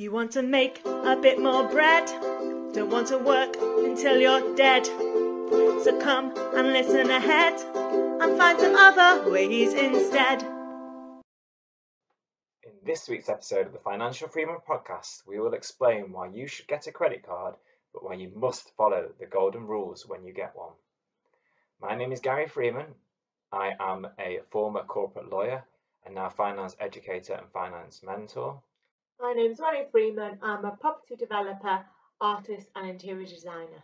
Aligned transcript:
You 0.00 0.10
want 0.10 0.32
to 0.32 0.42
make 0.42 0.80
a 0.86 1.14
bit 1.14 1.38
more 1.38 1.68
bread? 1.68 2.06
Don't 2.72 2.88
want 2.88 3.08
to 3.08 3.18
work 3.18 3.54
until 3.60 4.18
you're 4.18 4.56
dead. 4.56 4.86
So 4.86 6.00
come 6.00 6.32
and 6.56 6.72
listen 6.72 7.10
ahead 7.10 7.60
and 8.22 8.38
find 8.38 8.58
some 8.58 8.76
other 8.76 9.30
ways 9.30 9.74
instead. 9.74 10.42
In 12.62 12.72
this 12.82 13.10
week's 13.10 13.28
episode 13.28 13.66
of 13.66 13.74
the 13.74 13.78
Financial 13.78 14.26
Freeman 14.26 14.56
Podcast, 14.66 15.20
we 15.26 15.38
will 15.38 15.52
explain 15.52 16.12
why 16.12 16.28
you 16.28 16.46
should 16.46 16.66
get 16.66 16.86
a 16.86 16.92
credit 16.92 17.26
card, 17.26 17.56
but 17.92 18.02
why 18.02 18.14
you 18.14 18.32
must 18.34 18.74
follow 18.78 19.10
the 19.20 19.26
golden 19.26 19.66
rules 19.66 20.06
when 20.06 20.24
you 20.24 20.32
get 20.32 20.56
one. 20.56 20.72
My 21.78 21.94
name 21.94 22.12
is 22.12 22.20
Gary 22.20 22.48
Freeman. 22.48 22.94
I 23.52 23.72
am 23.78 24.06
a 24.18 24.40
former 24.50 24.82
corporate 24.82 25.28
lawyer 25.28 25.62
and 26.06 26.14
now 26.14 26.30
finance 26.30 26.74
educator 26.80 27.34
and 27.34 27.52
finance 27.52 28.02
mentor. 28.02 28.62
My 29.20 29.32
name's 29.34 29.60
Ronnie 29.60 29.84
Freeman. 29.90 30.38
I'm 30.42 30.64
a 30.64 30.70
property 30.76 31.16
developer, 31.16 31.84
artist, 32.20 32.68
and 32.74 32.88
interior 32.88 33.26
designer. 33.26 33.82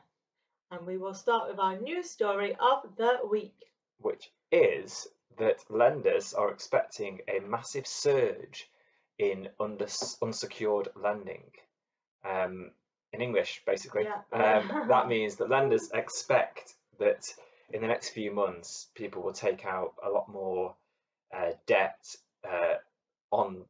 And 0.71 0.87
we 0.87 0.97
will 0.97 1.15
start 1.15 1.49
with 1.51 1.59
our 1.59 1.79
news 1.79 2.11
story 2.11 2.57
of 2.59 2.97
the 2.97 3.19
week. 3.31 3.55
which 3.99 4.31
is 4.53 5.09
that 5.39 5.65
lenders 5.71 6.35
are 6.35 6.51
expecting 6.51 7.21
a 7.29 7.41
massive 7.41 7.87
surge 7.87 8.71
in 9.19 9.49
unsecured 10.23 10.89
lending. 10.95 11.51
Um, 12.25 12.71
in 13.13 13.21
English, 13.23 13.63
basically, 13.67 14.05
Yeah. 14.05 14.23
um, 14.33 14.89
that 14.89 15.09
means 15.09 15.37
that 15.37 15.49
lenders 15.49 15.91
expect 15.93 16.75
that 16.99 17.25
in 17.71 17.81
the 17.81 17.89
next 17.89 18.11
few 18.11 18.31
months, 18.33 18.89
people 18.95 19.23
will 19.23 19.33
take 19.33 19.65
out 19.65 19.95
a 20.03 20.11
lot 20.11 20.29
more 20.29 20.75
uh, 21.35 21.53
debt 21.67 22.05
uh, 22.45 22.75
on 23.31 23.65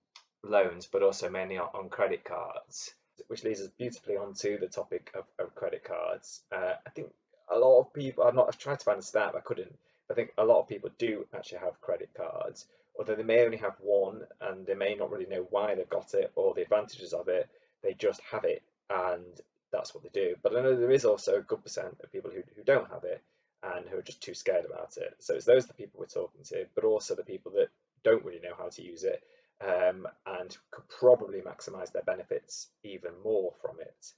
loans, 0.51 0.87
but 0.91 1.03
also 1.03 1.29
mainly 1.31 1.59
on, 1.59 1.69
on 1.75 1.89
credit 1.89 2.25
cards, 2.25 2.95
which 3.29 3.45
leads 3.45 3.61
us 3.61 3.69
beautifully 3.79 4.17
onto 4.17 4.59
the 4.59 4.69
topic 4.69 5.11
of, 5.15 5.25
of 5.39 5.55
credit 5.55 5.85
cards. 5.85 6.43
Uh, 6.53 6.75
I 6.87 6.91
think 6.91 7.09
a 7.49 7.59
lot 7.59 7.81
of 7.81 7.93
people, 7.93 8.25
I've 8.25 8.35
not 8.35 8.49
I've 8.49 8.59
tried 8.59 8.79
to 8.79 8.85
find 8.85 8.99
a 8.99 9.03
stat, 9.03 9.35
I 9.37 9.41
couldn't. 9.41 9.77
I 10.11 10.15
think 10.15 10.33
a 10.39 10.45
lot 10.45 10.61
of 10.61 10.69
people 10.69 10.91
do 10.99 11.27
actually 11.35 11.59
have 11.59 11.81
credit 11.81 12.11
cards, 12.17 12.67
although 12.99 13.15
they 13.15 13.23
may 13.23 13.45
only 13.45 13.57
have 13.59 13.75
one 13.81 14.23
and 14.41 14.67
they 14.67 14.75
may 14.75 14.95
not 14.95 15.11
really 15.11 15.27
know 15.27 15.47
why 15.51 15.75
they've 15.75 15.89
got 15.89 16.15
it 16.15 16.31
or 16.35 16.55
the 16.55 16.63
advantages 16.63 17.13
of 17.13 17.29
it. 17.29 17.49
They 17.83 17.95
just 17.95 18.21
have 18.31 18.45
it 18.45 18.63
and 18.89 19.25
that's 19.73 19.95
what 19.95 20.05
they 20.05 20.11
do. 20.11 20.37
But 20.43 20.57
I 20.57 20.63
know 20.63 20.77
there 20.77 20.91
is 20.91 21.05
also 21.05 21.37
a 21.37 21.43
good 21.43 21.63
percent 21.63 21.97
of 22.03 22.13
people 22.13 22.31
who, 22.31 22.43
who 22.55 22.63
don't 22.65 22.91
have 22.91 23.05
it 23.05 23.21
and 23.63 23.89
who 23.89 23.99
are 23.99 24.03
just 24.03 24.23
too 24.23 24.35
scared 24.35 24.65
about 24.65 24.97
it. 24.97 25.15
So 25.19 25.35
it's 25.35 25.45
those 25.45 25.67
the 25.67 25.75
people 25.75 25.99
we're 26.01 26.07
talking 26.07 26.45
to, 26.45 26.67
but 26.75 26.85
also 26.85 27.15
the 27.15 27.25
people 27.25 27.53
that 27.53 27.69
don't 28.05 28.25
really 28.25 28.41
know 28.41 28.55
how 28.57 28.69
to 28.69 28.83
use 28.83 29.03
it 29.03 29.23
um, 29.65 30.07
and 30.27 30.57
could 30.71 30.89
probably 30.89 31.41
maximize 31.41 31.93
their 31.93 32.03
benefits 32.03 32.69
even 32.83 33.13
more 33.25 33.53
from 33.63 33.81
it. 33.81 34.13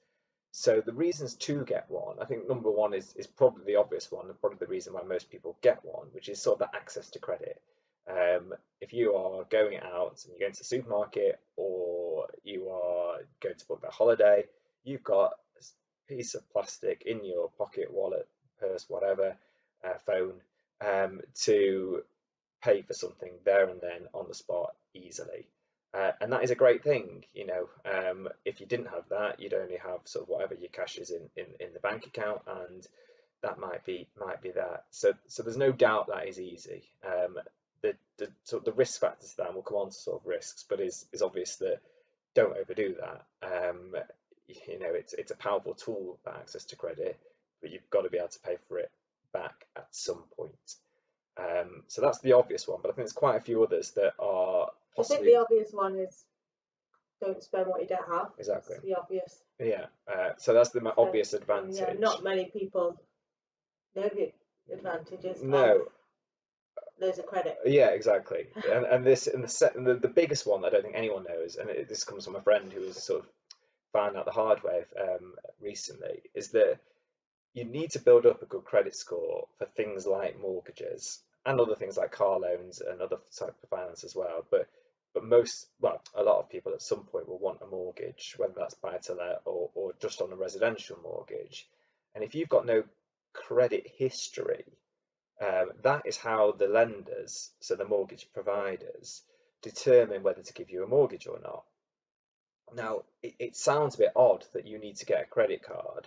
So 0.50 0.80
the 0.80 0.92
reasons 0.92 1.34
to 1.36 1.64
get 1.64 1.88
one, 1.88 2.16
I 2.20 2.24
think 2.24 2.48
number 2.48 2.70
one 2.70 2.94
is, 2.94 3.14
is 3.16 3.26
probably 3.26 3.64
the 3.64 3.76
obvious 3.76 4.10
one, 4.10 4.26
and 4.28 4.40
probably 4.40 4.58
the 4.58 4.66
reason 4.66 4.94
why 4.94 5.02
most 5.02 5.30
people 5.30 5.56
get 5.62 5.84
one, 5.84 6.08
which 6.12 6.28
is 6.28 6.40
sort 6.40 6.60
of 6.60 6.60
that 6.60 6.76
access 6.76 7.10
to 7.10 7.18
credit. 7.18 7.60
Um, 8.10 8.54
if 8.80 8.92
you 8.92 9.14
are 9.14 9.44
going 9.44 9.78
out 9.78 10.24
and 10.24 10.32
you're 10.32 10.40
going 10.40 10.52
to 10.52 10.58
the 10.58 10.64
supermarket 10.64 11.38
or 11.56 12.26
you 12.42 12.70
are 12.70 13.18
going 13.40 13.56
to 13.56 13.66
book 13.66 13.82
that 13.82 13.92
holiday, 13.92 14.46
you've 14.82 15.04
got 15.04 15.32
a 15.58 16.12
piece 16.12 16.34
of 16.34 16.50
plastic 16.50 17.02
in 17.04 17.24
your 17.24 17.50
pocket, 17.58 17.92
wallet, 17.92 18.26
purse, 18.58 18.86
whatever, 18.88 19.36
uh, 19.84 19.98
phone, 20.06 20.40
um, 20.80 21.20
to 21.42 22.02
pay 22.62 22.82
for 22.82 22.94
something 22.94 23.32
there 23.44 23.68
and 23.68 23.80
then 23.80 24.08
on 24.14 24.26
the 24.28 24.34
spot 24.34 24.74
easily. 24.94 25.46
Uh, 25.94 26.12
and 26.20 26.32
that 26.32 26.44
is 26.44 26.50
a 26.50 26.56
great 26.56 26.82
thing, 26.84 27.24
you 27.32 27.46
know. 27.46 27.68
Um, 27.84 28.28
if 28.44 28.60
you 28.60 28.66
didn't 28.66 28.88
have 28.88 29.08
that, 29.10 29.40
you'd 29.40 29.54
only 29.54 29.76
have 29.76 30.00
sort 30.04 30.24
of 30.24 30.28
whatever 30.28 30.54
your 30.54 30.68
cash 30.68 30.98
is 30.98 31.10
in, 31.10 31.30
in, 31.36 31.46
in 31.60 31.72
the 31.72 31.80
bank 31.80 32.06
account, 32.06 32.42
and 32.46 32.86
that 33.42 33.58
might 33.58 33.84
be 33.86 34.06
might 34.18 34.42
be 34.42 34.50
that. 34.50 34.84
So 34.90 35.14
so 35.28 35.42
there's 35.42 35.56
no 35.56 35.72
doubt 35.72 36.08
that 36.08 36.28
is 36.28 36.38
easy. 36.38 36.82
Um, 37.06 37.38
the 37.80 37.94
the 38.18 38.28
sort 38.44 38.60
of 38.60 38.64
the 38.66 38.78
risk 38.78 39.00
factors 39.00 39.30
to 39.30 39.36
that, 39.38 39.46
and 39.46 39.54
we'll 39.54 39.62
come 39.62 39.78
on 39.78 39.88
to 39.88 39.94
sort 39.94 40.20
of 40.20 40.26
risks, 40.26 40.64
but 40.68 40.80
is 40.80 41.06
is 41.12 41.22
obvious 41.22 41.56
that 41.56 41.80
don't 42.34 42.56
overdo 42.56 42.96
that. 43.00 43.24
Um, 43.42 43.94
you 44.46 44.78
know, 44.78 44.92
it's 44.92 45.14
it's 45.14 45.30
a 45.30 45.36
powerful 45.36 45.74
tool 45.74 46.18
for 46.22 46.30
access 46.30 46.64
to 46.66 46.76
credit, 46.76 47.18
but 47.62 47.70
you've 47.70 47.88
got 47.90 48.02
to 48.02 48.10
be 48.10 48.18
able 48.18 48.28
to 48.28 48.40
pay 48.40 48.56
for 48.68 48.78
it 48.78 48.90
back 49.32 49.66
at 49.76 49.88
some 49.90 50.24
point. 50.36 50.52
Um, 51.38 51.84
so 51.86 52.02
that's 52.02 52.18
the 52.20 52.32
obvious 52.32 52.66
one, 52.66 52.80
but 52.82 52.88
I 52.88 52.92
think 52.92 53.06
there's 53.06 53.12
quite 53.12 53.36
a 53.36 53.40
few 53.40 53.62
others 53.62 53.92
that 53.92 54.14
are 54.18 54.64
I 54.64 54.66
think 54.66 54.96
possibly 54.96 55.30
the 55.32 55.40
obvious 55.40 55.72
one 55.72 55.96
is 55.96 56.24
don't 57.20 57.42
spend 57.42 57.66
what 57.66 57.80
you 57.80 57.88
don't 57.88 58.08
have. 58.08 58.30
Exactly. 58.38 58.76
That's 58.76 58.86
the 58.86 58.94
obvious. 58.96 59.42
yeah. 59.58 59.86
Uh, 60.12 60.30
so 60.38 60.52
that's 60.52 60.70
the 60.70 60.80
So, 60.80 60.94
obvious 60.96 61.32
advantage. 61.34 61.76
Yeah, 61.76 61.94
not 61.98 62.22
many 62.22 62.46
people 62.46 63.00
know 63.94 64.08
the 64.08 64.32
advantages. 64.72 65.42
No. 65.42 65.86
Loads 67.00 67.18
of 67.18 67.26
credit. 67.26 67.58
Yeah, 67.64 67.88
exactly. 67.88 68.48
And 68.72 68.84
and 68.84 69.04
this 69.04 69.26
and 69.28 69.44
the 69.44 69.48
set 69.48 69.76
and 69.76 69.86
the, 69.86 69.94
the 69.94 70.08
biggest 70.08 70.46
one 70.46 70.62
that 70.62 70.68
I 70.68 70.70
don't 70.70 70.82
think 70.82 70.96
anyone 70.96 71.24
knows, 71.28 71.56
and 71.56 71.70
it, 71.70 71.88
this 71.88 72.04
comes 72.04 72.24
from 72.24 72.36
a 72.36 72.42
friend 72.42 72.72
who 72.72 72.80
was 72.80 73.02
sort 73.02 73.20
of 73.20 73.26
found 73.92 74.16
out 74.16 74.24
the 74.24 74.32
hard 74.32 74.62
way 74.62 74.84
um, 75.00 75.34
recently, 75.60 76.22
is 76.34 76.48
that 76.50 76.78
you 77.54 77.64
need 77.64 77.92
to 77.92 78.00
build 78.00 78.26
up 78.26 78.42
a 78.42 78.46
good 78.46 78.64
credit 78.64 78.94
score 78.94 79.46
for 79.58 79.66
things 79.76 80.06
like 80.06 80.40
mortgages 80.40 81.20
and 81.46 81.60
other 81.60 81.74
things 81.74 81.96
like 81.96 82.12
car 82.12 82.38
loans 82.38 82.80
and 82.80 83.00
other 83.00 83.18
type 83.36 83.56
of 83.62 83.68
finance 83.68 84.04
as 84.04 84.14
well. 84.14 84.44
But 84.50 84.68
but 85.14 85.24
most, 85.24 85.66
well, 85.80 86.02
a 86.14 86.22
lot 86.22 86.38
of 86.38 86.50
people 86.50 86.72
at 86.74 86.82
some 86.82 87.04
point 87.04 87.28
will 87.28 87.38
want 87.38 87.62
a 87.62 87.66
mortgage, 87.66 88.34
whether 88.36 88.52
that's 88.56 88.74
buy 88.74 88.98
to 88.98 89.14
let 89.14 89.40
or, 89.46 89.70
or 89.74 89.94
just 90.00 90.20
on 90.20 90.32
a 90.32 90.36
residential 90.36 90.98
mortgage. 91.02 91.66
And 92.14 92.22
if 92.22 92.34
you've 92.34 92.48
got 92.48 92.66
no 92.66 92.84
credit 93.32 93.90
history, 93.96 94.64
um, 95.40 95.70
that 95.82 96.02
is 96.04 96.16
how 96.16 96.52
the 96.52 96.68
lenders, 96.68 97.50
so 97.60 97.74
the 97.74 97.84
mortgage 97.84 98.28
providers, 98.34 99.22
determine 99.62 100.22
whether 100.22 100.42
to 100.42 100.52
give 100.52 100.70
you 100.70 100.84
a 100.84 100.88
mortgage 100.88 101.26
or 101.26 101.40
not. 101.42 101.64
Now, 102.74 103.04
it, 103.22 103.34
it 103.38 103.56
sounds 103.56 103.94
a 103.94 103.98
bit 103.98 104.12
odd 104.14 104.44
that 104.52 104.66
you 104.66 104.78
need 104.78 104.96
to 104.96 105.06
get 105.06 105.22
a 105.22 105.26
credit 105.26 105.62
card 105.62 106.06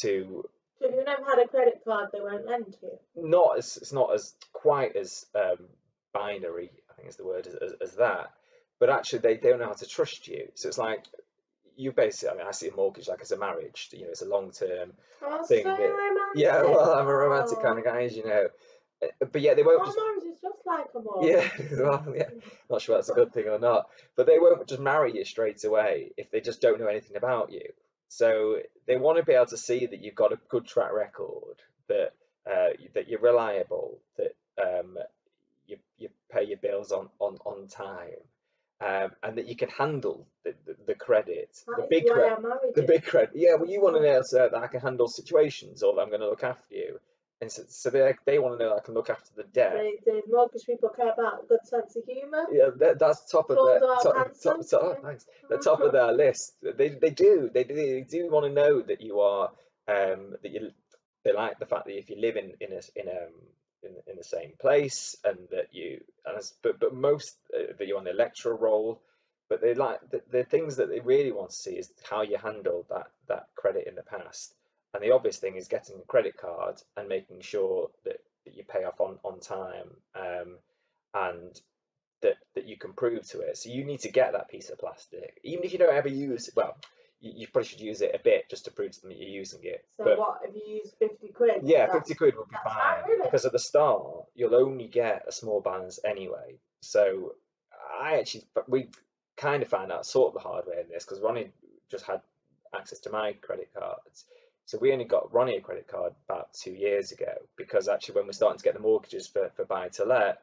to 0.00 0.48
So 0.82 0.88
if 0.88 0.94
you've 0.96 1.06
never 1.06 1.24
had 1.24 1.38
a 1.38 1.46
credit 1.48 1.80
card, 1.84 2.08
they 2.12 2.20
won't 2.20 2.44
lend 2.46 2.66
to 2.66 2.78
you. 2.82 2.98
not 3.16 3.56
as 3.58 3.76
it's 3.76 3.92
not 3.92 4.12
as 4.12 4.34
quite 4.52 4.96
as 4.96 5.26
um, 5.34 5.68
binary, 6.12 6.70
I 6.90 6.94
think 6.94 7.08
is 7.08 7.16
the 7.16 7.24
word 7.24 7.46
as, 7.46 7.54
as, 7.54 7.72
as 7.80 7.92
that, 7.96 8.32
but 8.80 8.90
actually 8.90 9.20
they 9.20 9.36
don't 9.36 9.60
know 9.60 9.66
how 9.66 9.72
to 9.74 9.86
trust 9.86 10.26
you. 10.26 10.48
So 10.54 10.68
it's 10.68 10.78
like 10.78 11.04
you 11.76 11.92
basically, 11.92 12.34
I 12.34 12.38
mean, 12.38 12.46
I 12.48 12.50
see 12.50 12.68
a 12.68 12.74
mortgage 12.74 13.08
like 13.08 13.22
as 13.22 13.30
a 13.32 13.38
marriage. 13.38 13.90
You 13.92 14.02
know, 14.02 14.08
it's 14.10 14.22
a 14.22 14.28
long 14.28 14.50
term. 14.50 14.92
Oh, 15.22 15.44
Thing 15.44 15.62
so 15.64 15.70
that- 15.70 15.80
romantic. 15.80 16.18
Yeah, 16.34 16.62
well, 16.62 16.92
I'm 16.94 17.06
a 17.06 17.14
romantic 17.14 17.58
Oh. 17.58 17.62
kind 17.62 17.78
of 17.78 17.84
guy, 17.84 18.02
as 18.04 18.16
you 18.16 18.24
know. 18.26 18.48
Uh, 19.02 19.06
But 19.32 19.40
yeah, 19.40 19.54
they 19.54 19.62
won't 19.62 19.84
just 19.84 19.96
marriage 19.98 20.24
is 20.34 20.40
just 20.40 20.66
like 20.66 20.86
a 20.94 21.00
mortgage. 21.04 21.30
Yeah, 21.30 21.66
well, 21.82 22.04
yeah. 22.16 22.28
Not 22.70 22.82
sure 22.82 22.96
that's 22.96 23.08
a 23.10 23.14
good 23.14 23.32
thing 23.32 23.46
or 23.48 23.58
not, 23.58 23.88
but 24.16 24.26
they 24.26 24.38
won't 24.38 24.66
just 24.66 24.80
marry 24.80 25.14
you 25.16 25.24
straight 25.24 25.62
away 25.64 26.12
if 26.16 26.30
they 26.30 26.40
just 26.40 26.60
don't 26.60 26.80
know 26.80 26.88
anything 26.88 27.16
about 27.16 27.52
you. 27.52 27.62
So 28.14 28.58
they 28.86 28.96
want 28.98 29.16
to 29.16 29.24
be 29.24 29.32
able 29.32 29.46
to 29.46 29.56
see 29.56 29.86
that 29.86 30.02
you've 30.02 30.14
got 30.14 30.34
a 30.34 30.38
good 30.50 30.66
track 30.66 30.92
record, 30.92 31.56
that 31.88 32.12
uh, 32.46 32.76
that 32.92 33.08
you're 33.08 33.20
reliable, 33.20 34.00
that 34.18 34.36
um, 34.62 34.98
you 35.66 35.78
you 35.96 36.10
pay 36.30 36.44
your 36.44 36.58
bills 36.58 36.92
on 36.92 37.08
on 37.18 37.38
on 37.46 37.68
time, 37.68 38.20
um, 38.82 39.12
and 39.22 39.38
that 39.38 39.46
you 39.46 39.56
can 39.56 39.70
handle 39.70 40.26
the 40.44 40.54
the, 40.66 40.76
the 40.88 40.94
credit, 40.94 41.56
That 41.66 41.76
the 41.78 41.86
big 41.88 42.06
credit. 42.06 42.74
The 42.74 42.82
big 42.82 43.02
credit, 43.02 43.30
yeah. 43.34 43.54
Well, 43.54 43.70
you 43.70 43.80
want 43.80 43.96
to 43.96 44.02
know 44.02 44.20
so 44.22 44.46
that 44.52 44.54
I 44.54 44.66
can 44.66 44.80
handle 44.82 45.08
situations, 45.08 45.82
or 45.82 45.94
that 45.94 46.02
I'm 46.02 46.10
going 46.10 46.20
to 46.20 46.28
look 46.28 46.44
after 46.44 46.74
you, 46.74 47.00
and 47.42 47.50
so, 47.50 47.64
so 47.68 47.90
they 47.90 48.14
they 48.24 48.38
want 48.38 48.56
to 48.56 48.64
know 48.64 48.70
that 48.70 48.82
I 48.82 48.84
can 48.84 48.94
look 48.94 49.10
after 49.10 49.30
the 49.36 49.42
debt. 49.42 49.72
The, 49.72 50.12
the 50.12 50.22
mortgage 50.30 50.64
people 50.64 50.90
care 50.90 51.12
about 51.12 51.42
a 51.42 51.46
good 51.48 51.64
sense 51.64 51.96
of 51.96 52.04
humour. 52.06 52.46
Yeah, 52.52 52.70
that, 52.76 53.00
that's 53.00 53.28
top 53.28 53.50
of 53.50 53.58
their 53.66 53.80
top, 53.80 54.02
top, 54.40 54.60
top, 54.70 54.98
yeah. 54.98 55.08
thanks. 55.08 55.26
The 55.50 55.58
top 55.58 55.80
of 55.80 55.90
their 55.90 56.12
list. 56.12 56.54
They 56.62 56.90
they 56.90 57.10
do 57.10 57.50
they 57.52 57.64
do, 57.64 57.74
they 57.74 58.06
do 58.08 58.30
want 58.30 58.46
to 58.46 58.52
know 58.52 58.80
that 58.82 59.00
you 59.00 59.20
are 59.20 59.50
um 59.88 60.36
that 60.40 60.52
you 60.52 60.70
they 61.24 61.32
like 61.32 61.58
the 61.58 61.66
fact 61.66 61.86
that 61.86 61.98
if 61.98 62.10
you 62.10 62.20
live 62.20 62.36
in 62.36 62.52
in 62.60 62.72
a 62.72 62.80
in 62.94 63.08
um 63.08 63.34
in, 63.82 63.90
in 64.06 64.16
the 64.16 64.24
same 64.24 64.52
place 64.60 65.16
and 65.24 65.36
that 65.50 65.74
you 65.74 66.00
and 66.24 66.38
as, 66.38 66.54
but 66.62 66.78
but 66.78 66.94
most 66.94 67.36
uh, 67.52 67.72
that 67.76 67.88
you're 67.88 67.98
on 67.98 68.04
the 68.04 68.10
electoral 68.10 68.56
roll. 68.56 69.02
But 69.48 69.60
they 69.60 69.74
like 69.74 69.98
the, 70.10 70.22
the 70.30 70.44
things 70.44 70.76
that 70.76 70.88
they 70.88 71.00
really 71.00 71.32
want 71.32 71.50
to 71.50 71.56
see 71.56 71.72
is 71.72 71.92
how 72.08 72.22
you 72.22 72.38
handle 72.38 72.86
that 72.88 73.08
that 73.26 73.48
credit 73.56 73.88
in 73.88 73.96
the 73.96 74.02
past. 74.02 74.54
And 75.02 75.10
the 75.10 75.14
obvious 75.14 75.38
thing 75.38 75.56
is 75.56 75.66
getting 75.66 75.96
a 75.96 76.06
credit 76.06 76.36
card 76.36 76.80
and 76.96 77.08
making 77.08 77.40
sure 77.40 77.90
that, 78.04 78.18
that 78.44 78.54
you 78.54 78.62
pay 78.64 78.84
off 78.84 79.00
on 79.00 79.18
on 79.24 79.40
time. 79.40 79.90
Um, 80.14 80.58
and 81.14 81.60
that 82.22 82.36
that 82.54 82.66
you 82.66 82.76
can 82.76 82.92
prove 82.92 83.26
to 83.30 83.40
it. 83.40 83.58
So 83.58 83.70
you 83.70 83.84
need 83.84 84.00
to 84.00 84.10
get 84.10 84.32
that 84.32 84.48
piece 84.48 84.70
of 84.70 84.78
plastic, 84.78 85.40
even 85.42 85.64
if 85.64 85.72
you 85.72 85.78
don't 85.78 85.94
ever 85.94 86.08
use. 86.08 86.50
Well, 86.54 86.76
you, 87.20 87.32
you 87.36 87.46
probably 87.48 87.68
should 87.68 87.80
use 87.80 88.00
it 88.00 88.14
a 88.14 88.18
bit 88.22 88.48
just 88.48 88.64
to 88.66 88.70
prove 88.70 88.92
to 88.92 89.00
them 89.00 89.10
that 89.10 89.18
you're 89.18 89.28
using 89.28 89.60
it. 89.64 89.84
So 89.96 90.04
but 90.04 90.18
what 90.18 90.40
if 90.44 90.54
you 90.54 90.76
use 90.76 90.92
fifty 90.98 91.28
quid? 91.28 91.62
yeah, 91.64 91.92
fifty 91.92 92.14
quid 92.14 92.36
would 92.36 92.48
be 92.48 92.56
fine 92.64 93.08
really. 93.08 93.24
because 93.24 93.44
at 93.44 93.52
the 93.52 93.58
start 93.58 94.26
you'll 94.34 94.54
only 94.54 94.86
get 94.86 95.24
a 95.26 95.32
small 95.32 95.60
balance 95.60 95.98
anyway. 96.04 96.58
So 96.80 97.34
I 98.00 98.18
actually, 98.18 98.44
we 98.68 98.88
kind 99.36 99.62
of 99.62 99.68
found 99.68 99.92
out 99.92 100.06
sort 100.06 100.28
of 100.28 100.34
the 100.34 100.48
hard 100.48 100.66
way 100.66 100.76
in 100.80 100.88
this 100.88 101.04
because 101.04 101.20
Ronnie 101.20 101.50
just 101.90 102.04
had 102.04 102.20
access 102.74 103.00
to 103.00 103.10
my 103.10 103.32
credit. 103.34 103.70
So 104.72 104.78
we 104.78 104.90
only 104.90 105.04
got 105.04 105.30
Ronnie 105.34 105.56
a 105.58 105.60
credit 105.60 105.86
card 105.86 106.14
about 106.26 106.54
two 106.54 106.70
years 106.70 107.12
ago 107.12 107.34
because 107.58 107.88
actually 107.88 108.14
when 108.14 108.24
we're 108.24 108.32
starting 108.32 108.56
to 108.56 108.64
get 108.64 108.72
the 108.72 108.80
mortgages 108.80 109.26
for, 109.26 109.50
for 109.54 109.66
buy 109.66 109.88
to 109.88 110.06
let, 110.06 110.40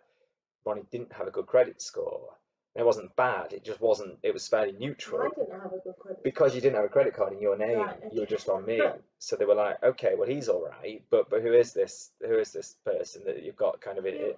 Ronnie 0.63 0.83
didn't 0.91 1.13
have 1.13 1.25
a 1.25 1.31
good 1.31 1.47
credit 1.47 1.81
score. 1.81 2.35
It 2.75 2.85
wasn't 2.85 3.15
bad, 3.15 3.53
it 3.53 3.63
just 3.63 3.81
wasn't, 3.81 4.19
it 4.21 4.31
was 4.31 4.47
fairly 4.47 4.73
neutral. 4.73 5.21
I 5.23 5.29
didn't 5.29 5.51
have 5.59 5.73
a 5.73 5.79
good 5.83 5.95
credit. 5.99 6.23
Because 6.23 6.53
you 6.53 6.61
didn't 6.61 6.75
have 6.75 6.85
a 6.85 6.89
credit 6.89 7.15
card 7.15 7.33
in 7.33 7.41
your 7.41 7.57
name, 7.57 7.79
Right, 7.79 7.97
you 8.13 8.19
were 8.19 8.27
just 8.27 8.47
on 8.49 8.67
me. 8.67 8.79
So 9.17 9.35
they 9.35 9.45
were 9.45 9.55
like, 9.55 9.81
okay, 9.81 10.13
well 10.15 10.29
he's 10.29 10.47
all 10.47 10.63
right, 10.63 11.01
but 11.09 11.31
but 11.31 11.41
who 11.41 11.53
is 11.53 11.73
this? 11.73 12.11
Who 12.21 12.37
is 12.37 12.51
this 12.51 12.75
person 12.85 13.23
that 13.25 13.41
you've 13.41 13.55
got 13.57 13.81
kind 13.81 13.97
of 13.97 14.05
in, 14.05 14.13
in- 14.13 14.33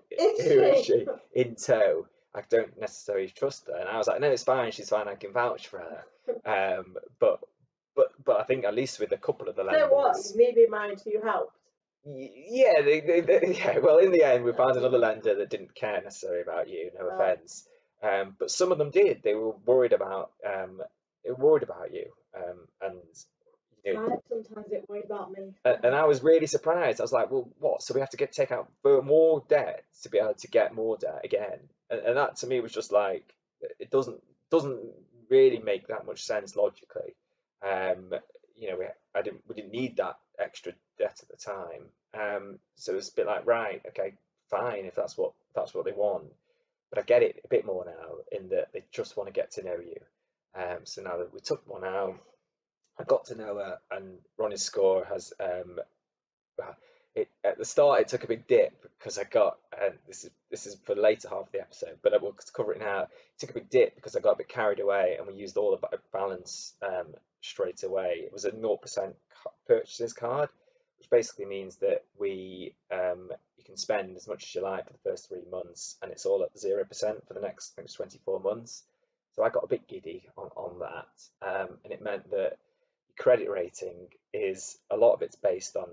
who 0.48 0.62
is 0.64 0.86
she? 0.86 0.94
she 0.94 1.06
in 1.42 1.56
tow? 1.56 2.08
I 2.34 2.44
don't 2.50 2.80
necessarily 2.80 3.28
trust 3.28 3.68
her, 3.68 3.76
and 3.76 3.90
I 3.90 3.98
was 3.98 4.08
like, 4.08 4.22
no, 4.22 4.32
it's 4.32 4.46
fine, 4.46 4.72
she's 4.72 4.88
fine, 4.88 5.10
I 5.10 5.16
can 5.16 5.34
vouch 5.34 5.68
for 5.68 5.80
her. 5.80 6.06
Um, 6.46 6.96
but 7.20 7.42
but 7.96 8.08
but 8.24 8.40
I 8.40 8.44
think 8.44 8.66
at 8.66 8.74
least 8.76 9.00
with 9.00 9.12
a 9.12 9.18
couple 9.18 9.48
of 9.50 9.56
the 9.56 9.64
So 9.70 9.88
what? 9.88 10.18
Me 10.36 10.52
being 10.56 10.72
married 10.72 10.98
to 11.00 11.10
you 11.12 11.22
helped. 11.22 11.56
y- 12.04 12.30
yeah, 12.50 12.82
they, 12.82 13.00
they, 13.02 13.22
they, 13.22 13.54
yeah. 13.58 13.80
Well, 13.80 13.98
in 13.98 14.12
the 14.12 14.24
end, 14.24 14.44
we 14.44 14.54
found 14.54 14.78
another 14.78 14.98
lender 14.98 15.36
that 15.36 15.50
didn't 15.50 15.76
care 15.76 16.02
necessarily 16.02 16.42
about 16.42 16.70
you. 16.70 16.92
No 16.98 17.06
Right. 17.08 17.34
offense, 17.38 17.68
um, 18.04 18.36
but 18.40 18.52
some 18.52 18.72
of 18.72 18.78
them 18.78 18.92
did. 18.92 19.22
They 19.24 19.36
were 19.36 19.52
worried 19.66 19.94
about 19.94 20.32
um, 20.46 20.82
they 21.24 21.32
were 21.32 21.38
worried 21.46 21.64
about 21.64 21.94
you, 21.94 22.08
um, 22.36 22.68
and 22.82 22.98
you 23.86 23.94
know, 23.96 24.02
I 24.02 24.16
sometimes 24.30 24.68
get 24.70 24.88
worried 24.90 25.06
about 25.06 25.32
me. 25.32 25.54
and, 25.66 25.86
and 25.86 25.96
I 25.96 26.06
was 26.06 26.24
really 26.24 26.48
surprised. 26.48 27.00
I 27.02 27.04
was 27.04 27.12
like, 27.12 27.32
well, 27.32 27.50
what? 27.60 27.82
So 27.82 27.94
we 27.94 28.00
have 28.00 28.10
to 28.12 28.18
get 28.18 28.32
take 28.32 28.52
out 28.52 28.70
more 28.84 29.44
debt 29.50 29.84
to 30.04 30.10
be 30.10 30.20
able 30.20 30.36
to 30.36 30.48
get 30.48 30.74
more 30.74 30.98
debt 30.98 31.22
again, 31.24 31.60
and, 31.90 32.00
and 32.02 32.18
that 32.18 32.38
to 32.38 32.48
me 32.48 32.60
was 32.60 32.72
just 32.72 32.92
like 32.92 33.24
it 33.80 33.90
doesn't 33.92 34.22
doesn't 34.50 34.80
really 35.30 35.60
make 35.60 35.88
that 35.88 36.06
much 36.06 36.24
sense 36.24 36.56
logically. 36.56 37.16
Um, 37.64 38.14
you 38.56 38.70
know, 38.70 38.78
we 38.78 38.86
I 39.16 39.22
didn't 39.22 39.42
we 39.48 39.56
didn't 39.56 39.72
need 39.72 39.98
that 39.98 40.18
extra 40.40 40.74
debt 40.98 41.20
at 41.22 41.30
the 41.30 41.38
time, 41.38 41.86
um, 42.14 42.60
so 42.76 42.96
it's 42.96 43.10
a 43.10 43.16
bit 43.16 43.28
like 43.28 43.46
right, 43.46 43.82
okay, 43.90 44.14
fine 44.50 44.86
if 44.86 44.96
that's 44.96 45.18
what 45.18 45.34
that's 45.56 45.74
what 45.74 45.86
they 45.86 45.92
want, 45.92 46.26
but 46.90 47.00
I 47.00 47.04
get 47.04 47.24
it 47.24 47.42
a 47.44 47.48
bit 47.48 47.66
more 47.66 47.86
now 47.86 48.38
in 48.38 48.50
that 48.50 48.70
they 48.74 48.84
just 48.92 49.18
want 49.18 49.28
to 49.28 49.34
get 49.34 49.52
to 49.52 49.64
know 49.64 49.78
you. 49.78 50.00
Um, 50.54 50.80
so 50.84 51.02
now 51.02 51.18
that 51.18 51.34
we 51.34 51.40
took 51.40 51.64
one 51.68 51.86
out, 51.86 52.20
I 53.00 53.04
got 53.04 53.26
to 53.26 53.36
know 53.36 53.56
her, 53.58 53.80
and 53.90 54.18
Ronnie's 54.38 54.64
score 54.64 55.06
has 55.06 55.34
um, 55.40 55.80
it 57.16 57.30
at 57.44 57.58
the 57.58 57.66
start 57.66 58.02
it 58.02 58.08
took 58.08 58.24
a 58.24 58.28
big 58.28 58.48
dip 58.48 58.74
because 58.98 59.18
I 59.18 59.24
got 59.24 59.58
and 59.82 59.96
this 60.08 60.24
is 60.24 60.30
this 60.50 60.66
is 60.66 60.78
for 60.86 60.96
the 60.96 61.02
later 61.02 61.30
half 61.30 61.48
of 61.48 61.52
the 61.52 61.62
episode, 61.62 61.98
but 62.02 62.14
I 62.14 62.18
will 62.18 62.36
cover 62.54 62.74
it 62.74 62.80
now. 62.80 63.04
It 63.04 63.10
took 63.40 63.52
a 63.52 63.54
big 63.54 63.70
dip 63.70 63.96
because 63.96 64.16
I 64.16 64.20
got 64.20 64.34
a 64.34 64.38
bit 64.38 64.50
carried 64.50 64.80
away, 64.80 65.16
and 65.18 65.28
we 65.28 65.34
used 65.34 65.58
all 65.58 65.78
the 65.78 65.98
balance 66.14 66.74
um, 66.82 67.08
straight 67.42 67.84
away. 67.84 68.22
It 68.26 68.34
was 68.34 68.46
a 68.46 68.52
0% 68.52 69.14
purchases 69.68 70.14
card, 70.14 70.50
which 71.00 71.10
basically 71.10 71.46
means 71.46 71.78
that 71.78 72.04
we 72.18 72.74
um, 72.92 73.30
you 73.58 73.64
can 73.64 73.78
spend 73.78 74.16
as 74.16 74.28
much 74.28 74.44
as 74.44 74.56
you 74.56 74.62
like 74.62 74.88
for 74.88 74.94
the 74.94 75.10
first 75.10 75.30
three 75.30 75.46
months, 75.52 75.98
and 76.02 76.12
it's 76.12 76.26
all 76.26 76.44
at 76.44 76.58
zero 76.58 76.84
percent 76.84 77.28
for 77.28 77.34
the 77.34 77.42
next 77.42 77.78
next 77.78 77.94
24 77.94 78.40
months. 78.40 78.84
So 79.36 79.44
I 79.44 79.50
got 79.50 79.64
a 79.64 79.68
bit 79.68 79.88
giddy 79.88 80.28
on, 80.38 80.50
on 80.56 80.80
that, 80.80 81.48
um, 81.48 81.78
and 81.84 81.94
it 81.94 82.02
meant 82.02 82.30
that 82.32 82.58
credit 83.18 83.50
rating 83.50 84.08
is 84.34 84.78
a 84.90 84.98
lot 84.98 85.14
of 85.14 85.22
it's 85.22 85.36
based 85.36 85.76
on, 85.76 85.88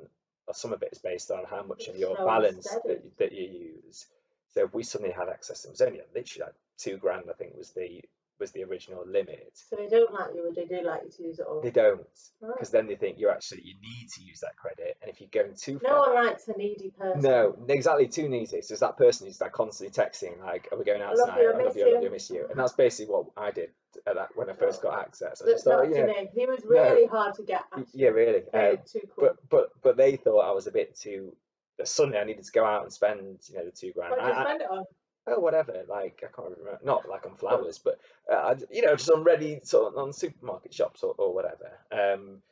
or 0.47 0.55
some 0.55 0.73
of 0.73 0.83
it 0.83 0.91
is 0.93 0.99
based 0.99 1.31
on 1.31 1.45
how 1.49 1.63
much 1.63 1.89
of 1.89 1.97
your 1.97 2.17
How 2.17 2.27
balance 2.27 2.69
that, 2.87 3.19
that 3.19 3.33
you 3.33 3.75
use. 3.85 4.07
So 4.55 4.65
if 4.65 4.75
we 4.75 4.83
suddenly 4.83 5.13
had 5.13 5.29
access, 5.29 5.65
it 5.65 5.71
was 5.71 5.81
only 5.81 6.01
literally 6.15 6.47
like 6.47 6.55
two 6.79 6.97
grand, 6.97 7.25
I 7.29 7.35
think 7.35 7.57
was 7.57 7.71
the 7.71 8.03
was 8.39 8.53
the 8.53 8.63
original 8.65 9.05
limit. 9.07 9.51
So 9.55 9.77
they 9.77 9.89
don't 9.89 10.13
like 10.13 10.35
you, 10.35 10.47
or 10.49 10.53
they 10.53 10.65
do 10.65 10.83
like 10.87 11.03
you 11.05 11.11
to 11.11 11.23
use 11.25 11.39
it 11.39 11.47
all. 11.47 11.61
They 11.61 11.71
don't, 11.71 12.01
Right. 12.41 12.53
because 12.55 12.71
then 12.71 12.87
they 12.87 12.97
think 12.97 13.19
you're 13.19 13.31
actually 13.31 13.63
you 13.63 13.75
need 13.81 14.09
to 14.17 14.23
use 14.23 14.41
that 14.41 14.57
credit, 14.57 14.97
and 15.03 15.11
if 15.11 15.21
you're 15.21 15.31
going 15.33 15.55
too 15.57 15.81
No 15.83 15.89
far, 15.91 16.15
one 16.15 16.27
likes 16.27 16.47
a 16.49 16.53
needy 16.57 16.91
person. 16.99 17.21
no, 17.23 17.57
exactly 17.69 18.07
too 18.09 18.29
needy. 18.29 18.47
So 18.63 18.73
it's 18.73 18.81
that 18.81 18.97
person 18.97 19.27
who's 19.27 19.41
like 19.41 19.53
constantly 19.53 19.93
texting, 19.93 20.41
like, 20.41 20.69
"Are 20.73 20.79
we 20.79 20.85
going 20.85 21.03
out 21.03 21.17
love 21.17 21.29
tonight? 21.31 21.43
you, 21.43 21.49
I 21.49 21.53
I 21.53 21.57
love 21.57 21.65
miss 21.67 21.77
you, 21.77 21.83
I 21.83 21.85
love 21.87 21.95
you." 21.95 22.01
you, 22.03 22.09
I 22.09 22.13
miss 22.13 22.31
you." 22.31 22.47
And 22.51 22.59
that's 22.59 22.73
basically 22.73 23.13
what 23.13 23.27
I 23.37 23.51
did 23.51 23.71
at 24.07 24.15
that 24.15 24.29
when 24.37 24.49
I 24.51 24.55
first 24.55 24.83
got 24.83 25.01
access. 25.01 25.43
I 25.43 25.45
But 25.47 25.51
just 25.53 25.65
thought, 25.65 25.89
not 25.89 25.95
yeah, 25.97 26.07
to 26.07 26.07
me. 26.07 26.31
He 26.33 26.47
was 26.47 26.65
really 26.65 27.07
hard 27.07 27.35
to 27.35 27.43
get. 27.43 27.63
Actually. 27.73 27.87
yeah, 27.95 28.09
really. 28.11 28.43
Um, 28.53 28.79
too 28.87 29.01
cool. 29.17 29.25
but 29.25 29.37
but 29.51 29.71
but 29.83 29.97
they 29.97 30.17
thought 30.17 30.41
I 30.41 30.53
was 30.53 30.67
a 30.67 30.73
bit 30.73 30.95
too. 30.97 31.37
Suddenly, 31.85 32.19
I 32.19 32.25
needed 32.25 32.45
to 32.45 32.51
go 32.53 32.65
out 32.65 32.83
and 32.83 32.93
spend, 32.93 33.39
you 33.49 33.57
know, 33.57 33.65
the 33.65 33.71
two 33.71 33.93
grand. 33.93 34.11
what 34.11 34.19
did 34.21 34.27
you 34.27 34.33
I- 34.33 34.41
I- 34.41 34.45
spend 34.47 34.63
it 34.63 34.71
on? 34.71 34.85
Oh, 35.29 35.41
whatever. 35.41 35.83
Like 35.89 36.23
I 36.25 36.35
can't 36.35 36.57
remember. 36.59 36.79
Not 36.85 37.09
like 37.09 37.27
on 37.27 37.35
flowers, 37.37 37.79
but 37.79 37.99
uh, 38.33 38.55
you 38.71 38.83
know, 38.83 38.97
just 38.97 39.11
on 39.11 39.25
ready 39.25 39.61
sort 39.63 39.93
of 39.93 39.99
on 39.99 40.13
supermarket 40.13 40.73
shops 40.75 41.03
or, 41.03 41.15
or 41.19 41.35
whatever. 41.35 41.71
Um, 41.93 42.43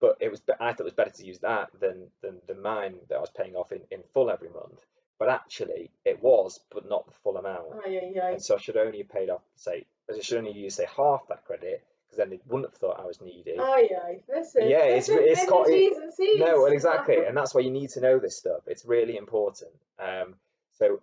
but 0.00 0.18
it 0.20 0.30
was. 0.30 0.42
I 0.60 0.72
thought 0.72 0.80
it 0.80 0.84
was 0.84 0.92
better 0.92 1.10
to 1.10 1.24
use 1.26 1.38
that 1.40 1.70
than 1.80 2.08
than 2.22 2.36
than 2.46 2.60
mine 2.62 2.96
that 3.08 3.16
I 3.16 3.20
was 3.20 3.30
paying 3.30 3.54
off 3.56 3.72
in 3.72 3.80
in 3.90 4.00
full 4.12 4.30
every 4.30 4.48
month. 4.50 4.84
But 5.18 5.30
actually, 5.30 5.90
it 6.04 6.22
was, 6.22 6.60
but 6.70 6.86
not 6.88 7.06
the 7.06 7.14
full 7.24 7.38
amount. 7.38 7.68
Oh 7.72 7.88
yeah, 7.88 8.00
yeah. 8.14 8.28
And 8.32 8.42
so 8.42 8.56
I 8.56 8.58
should 8.58 8.76
only 8.76 8.98
have 8.98 9.08
paid 9.08 9.30
off, 9.30 9.40
say, 9.56 9.86
I 10.14 10.20
should 10.20 10.36
only 10.36 10.52
use 10.52 10.74
say 10.74 10.86
half 10.94 11.26
that 11.28 11.46
credit 11.46 11.82
because 12.06 12.18
then 12.18 12.28
they 12.28 12.38
wouldn't 12.46 12.70
have 12.70 12.78
thought 12.78 13.00
I 13.00 13.06
was 13.06 13.22
needy. 13.22 13.54
Oh 13.58 13.78
yeah. 13.90 14.18
Listen. 14.28 14.68
Yeah, 14.68 14.84
it's- 14.84 15.08
it's 15.08 15.42
in 15.44 15.48
got- 15.48 15.66
the 15.66 15.72
it- 15.72 15.96
and 15.96 16.12
C's. 16.12 16.38
No, 16.38 16.60
well, 16.60 16.66
exactly, 16.72 17.16
and 17.24 17.34
that's 17.34 17.54
why 17.54 17.62
you 17.62 17.70
need 17.70 17.88
to 17.90 18.00
know 18.02 18.18
this 18.18 18.36
stuff. 18.36 18.60
It's 18.66 18.84
really 18.84 19.16
important. 19.16 19.70
Um, 19.98 20.34
so 20.78 21.00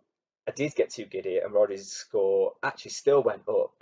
I 0.47 0.51
did 0.51 0.75
get 0.75 0.89
too 0.89 1.05
giddy, 1.05 1.37
and 1.37 1.53
Ronnie's 1.53 1.91
score 1.91 2.53
actually 2.61 2.91
still 2.91 3.23
went 3.23 3.43
up, 3.47 3.73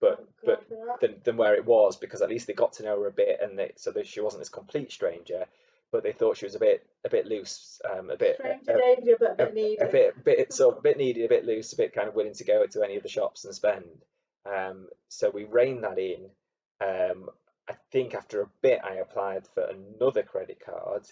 but 0.00 0.16
Thank 0.16 0.28
but 0.44 0.68
God 0.68 0.68
for 0.68 0.86
that. 0.86 1.00
than, 1.00 1.20
than 1.24 1.36
where 1.36 1.54
it 1.54 1.66
was 1.66 1.96
because 1.96 2.22
at 2.22 2.30
least 2.30 2.46
they 2.46 2.54
got 2.54 2.72
to 2.74 2.82
know 2.82 2.98
her 3.00 3.06
a 3.08 3.12
bit, 3.12 3.40
and 3.42 3.58
they, 3.58 3.72
so 3.76 3.90
that 3.92 4.06
she 4.06 4.20
wasn't 4.20 4.40
this 4.40 4.48
complete 4.48 4.90
stranger, 4.90 5.44
but 5.90 6.02
they 6.02 6.12
thought 6.12 6.36
she 6.38 6.46
was 6.46 6.54
a 6.54 6.58
bit 6.60 6.86
a 7.04 7.10
bit 7.10 7.26
loose, 7.26 7.80
um, 7.90 8.10
a 8.10 8.16
bit 8.16 8.36
Stranger 8.36 8.72
a, 8.72 8.96
danger, 8.96 9.16
but 9.20 9.38
a 9.38 9.42
a, 9.42 9.46
bit 9.46 9.54
needy. 9.54 9.76
a 9.82 9.86
bit 9.86 10.24
bit 10.24 10.52
sort 10.52 10.74
of 10.74 10.78
a 10.78 10.82
bit 10.82 10.96
needy, 10.96 11.24
a 11.24 11.28
bit 11.28 11.44
loose, 11.44 11.72
a 11.72 11.76
bit 11.76 11.94
kind 11.94 12.08
of 12.08 12.14
willing 12.14 12.34
to 12.34 12.44
go 12.44 12.66
to 12.66 12.82
any 12.82 12.96
of 12.96 13.02
the 13.02 13.08
shops 13.08 13.44
and 13.44 13.54
spend. 13.54 13.84
Um, 14.46 14.88
so 15.08 15.30
we 15.30 15.44
reined 15.44 15.84
that 15.84 15.98
in. 15.98 16.30
Um, 16.80 17.28
I 17.68 17.74
think 17.92 18.14
after 18.14 18.40
a 18.42 18.50
bit, 18.60 18.80
I 18.82 18.94
applied 18.94 19.46
for 19.54 19.62
another 19.62 20.22
credit 20.22 20.58
card. 20.64 21.06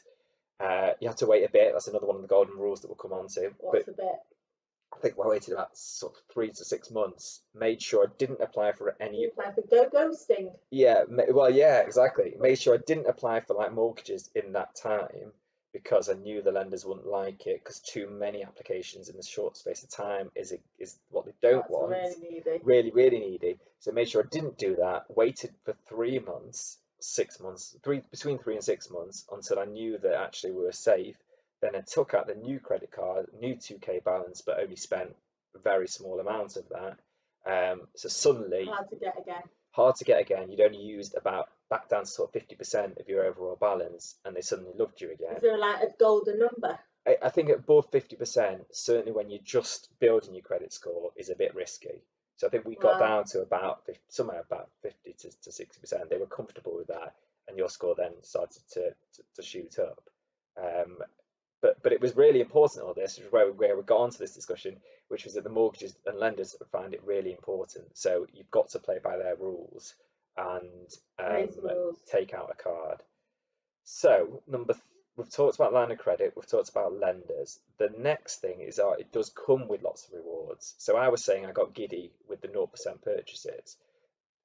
Uh, 0.58 0.90
you 1.00 1.06
have 1.08 1.16
to 1.18 1.26
wait 1.26 1.44
a 1.44 1.50
bit. 1.52 1.72
That's 1.72 1.86
another 1.88 2.06
one 2.06 2.16
of 2.16 2.22
the 2.22 2.28
golden 2.28 2.56
rules 2.58 2.80
that 2.80 2.88
we'll 2.88 2.96
come 2.96 3.12
on 3.12 3.28
to. 3.28 3.52
What's 3.58 3.84
But 3.86 3.92
a 3.92 3.96
bit? 3.96 4.18
I 5.00 5.02
think 5.02 5.14
I 5.18 5.28
waited 5.28 5.54
about 5.54 5.76
sort 5.78 6.12
of 6.12 6.20
three 6.32 6.50
to 6.50 6.64
six 6.64 6.90
months. 6.90 7.40
Made 7.54 7.80
sure 7.80 8.06
I 8.06 8.12
didn't 8.18 8.42
apply 8.42 8.72
for 8.72 8.94
any. 9.00 9.22
You 9.22 9.28
apply 9.28 9.52
for 9.52 9.62
go 9.62 9.88
ghosting. 9.88 10.52
Yeah, 10.70 11.04
well, 11.30 11.48
yeah, 11.50 11.78
exactly. 11.80 12.34
Made 12.38 12.58
sure 12.58 12.74
I 12.74 12.82
didn't 12.86 13.06
apply 13.06 13.40
for 13.40 13.54
like 13.54 13.72
mortgages 13.72 14.28
in 14.34 14.52
that 14.52 14.74
time 14.74 15.32
because 15.72 16.10
I 16.10 16.14
knew 16.14 16.42
the 16.42 16.52
lenders 16.52 16.84
wouldn't 16.84 17.06
like 17.06 17.46
it 17.46 17.62
because 17.64 17.80
too 17.80 18.08
many 18.10 18.42
applications 18.42 19.08
in 19.08 19.16
the 19.16 19.22
short 19.22 19.56
space 19.56 19.82
of 19.84 19.90
time 19.90 20.30
is 20.34 20.52
a, 20.52 20.58
is 20.78 20.98
what 21.10 21.24
they 21.24 21.32
don't 21.40 21.62
That's 21.62 21.70
want. 21.70 21.92
really 21.92 22.16
needy. 22.20 22.60
Really, 22.62 22.90
really 22.90 23.18
needy. 23.20 23.58
So 23.78 23.92
made 23.92 24.10
sure 24.10 24.22
I 24.22 24.28
didn't 24.30 24.58
do 24.58 24.76
that. 24.76 25.04
Waited 25.08 25.54
for 25.64 25.74
three 25.88 26.18
months, 26.18 26.76
six 26.98 27.40
months, 27.40 27.74
three 27.82 28.02
between 28.10 28.38
three 28.38 28.56
and 28.56 28.64
six 28.64 28.90
months 28.90 29.24
until 29.32 29.58
I 29.60 29.64
knew 29.64 29.96
that 29.96 30.14
actually 30.14 30.52
we 30.52 30.64
were 30.64 30.72
safe. 30.72 31.16
Then 31.62 31.76
I 31.76 31.80
took 31.80 32.14
out 32.14 32.26
the 32.26 32.34
new 32.34 32.58
credit 32.60 32.90
card, 32.90 33.26
new 33.38 33.54
2k 33.56 34.02
balance, 34.04 34.40
but 34.40 34.60
only 34.60 34.76
spent 34.76 35.14
a 35.54 35.58
very 35.58 35.88
small 35.88 36.18
amount 36.20 36.56
of 36.56 36.64
that. 36.70 36.96
Um, 37.46 37.82
so 37.96 38.08
suddenly 38.08 38.66
Hard 38.66 38.88
to 38.90 38.96
get 38.96 39.18
again. 39.20 39.42
hard 39.70 39.96
to 39.96 40.04
get 40.04 40.20
again. 40.20 40.50
You'd 40.50 40.60
only 40.60 40.80
used 40.82 41.14
about 41.16 41.48
back 41.70 41.88
down 41.88 42.04
to 42.04 42.06
sort 42.10 42.34
of 42.34 42.42
50% 42.42 43.00
of 43.00 43.08
your 43.08 43.24
overall 43.24 43.56
balance, 43.60 44.16
and 44.24 44.34
they 44.34 44.40
suddenly 44.40 44.72
loved 44.76 45.00
you 45.00 45.10
again. 45.12 45.36
Is 45.36 45.42
there 45.42 45.58
like 45.58 45.82
a 45.82 45.88
golden 45.98 46.38
number? 46.38 46.78
I, 47.06 47.16
I 47.22 47.28
think 47.30 47.48
above 47.50 47.90
50%, 47.90 48.60
certainly 48.72 49.12
when 49.12 49.30
you're 49.30 49.40
just 49.42 49.88
building 50.00 50.34
your 50.34 50.42
credit 50.42 50.72
score, 50.72 51.12
is 51.16 51.30
a 51.30 51.34
bit 51.34 51.54
risky. 51.54 52.02
So 52.36 52.46
I 52.46 52.50
think 52.50 52.64
we 52.66 52.74
got 52.76 53.00
Wow. 53.00 53.06
down 53.06 53.24
to 53.26 53.40
about 53.42 53.84
50, 53.86 54.00
somewhere 54.08 54.40
about 54.40 54.70
50 54.82 55.14
to, 55.20 55.30
to 55.42 55.50
60%. 55.50 56.08
They 56.08 56.16
were 56.18 56.26
comfortable 56.26 56.74
with 56.76 56.88
that, 56.88 57.14
and 57.48 57.56
your 57.56 57.68
score 57.70 57.94
then 57.96 58.12
started 58.22 58.62
to, 58.72 58.80
to, 58.90 59.22
to 59.36 59.42
shoot 59.42 59.78
up. 59.78 60.02
Um, 60.58 60.98
but 61.62 61.82
but 61.82 61.92
it 61.92 62.00
was 62.00 62.16
really 62.16 62.40
important 62.40 62.84
all 62.84 62.94
this, 62.94 63.16
which 63.16 63.26
is 63.26 63.32
where, 63.32 63.52
where 63.52 63.76
we 63.76 63.82
got 63.82 64.00
onto 64.00 64.18
this 64.18 64.34
discussion, 64.34 64.76
which 65.08 65.24
was 65.24 65.34
that 65.34 65.44
the 65.44 65.50
mortgages 65.50 65.96
and 66.06 66.18
lenders 66.18 66.56
find 66.72 66.94
it 66.94 67.02
really 67.04 67.32
important. 67.32 67.86
So 67.94 68.26
you've 68.32 68.50
got 68.50 68.70
to 68.70 68.78
play 68.78 68.98
by 69.02 69.16
their 69.16 69.36
rules 69.36 69.94
and 70.36 70.90
um, 71.18 71.48
rules. 71.62 71.98
take 72.10 72.34
out 72.34 72.50
a 72.52 72.62
card. 72.62 73.02
So 73.84 74.42
number 74.46 74.74
we've 75.16 75.30
talked 75.30 75.56
about 75.56 75.72
line 75.72 75.90
of 75.90 75.98
credit, 75.98 76.32
we've 76.34 76.46
talked 76.46 76.70
about 76.70 76.98
lenders. 76.98 77.58
The 77.78 77.90
next 77.98 78.40
thing 78.40 78.60
is 78.60 78.78
uh, 78.78 78.92
it 78.92 79.12
does 79.12 79.30
come 79.30 79.68
with 79.68 79.82
lots 79.82 80.06
of 80.06 80.14
rewards. 80.14 80.74
So 80.78 80.96
I 80.96 81.08
was 81.08 81.24
saying 81.24 81.44
I 81.44 81.52
got 81.52 81.74
giddy 81.74 82.12
with 82.28 82.40
the 82.40 82.48
0% 82.48 82.68
purchases. 83.02 83.76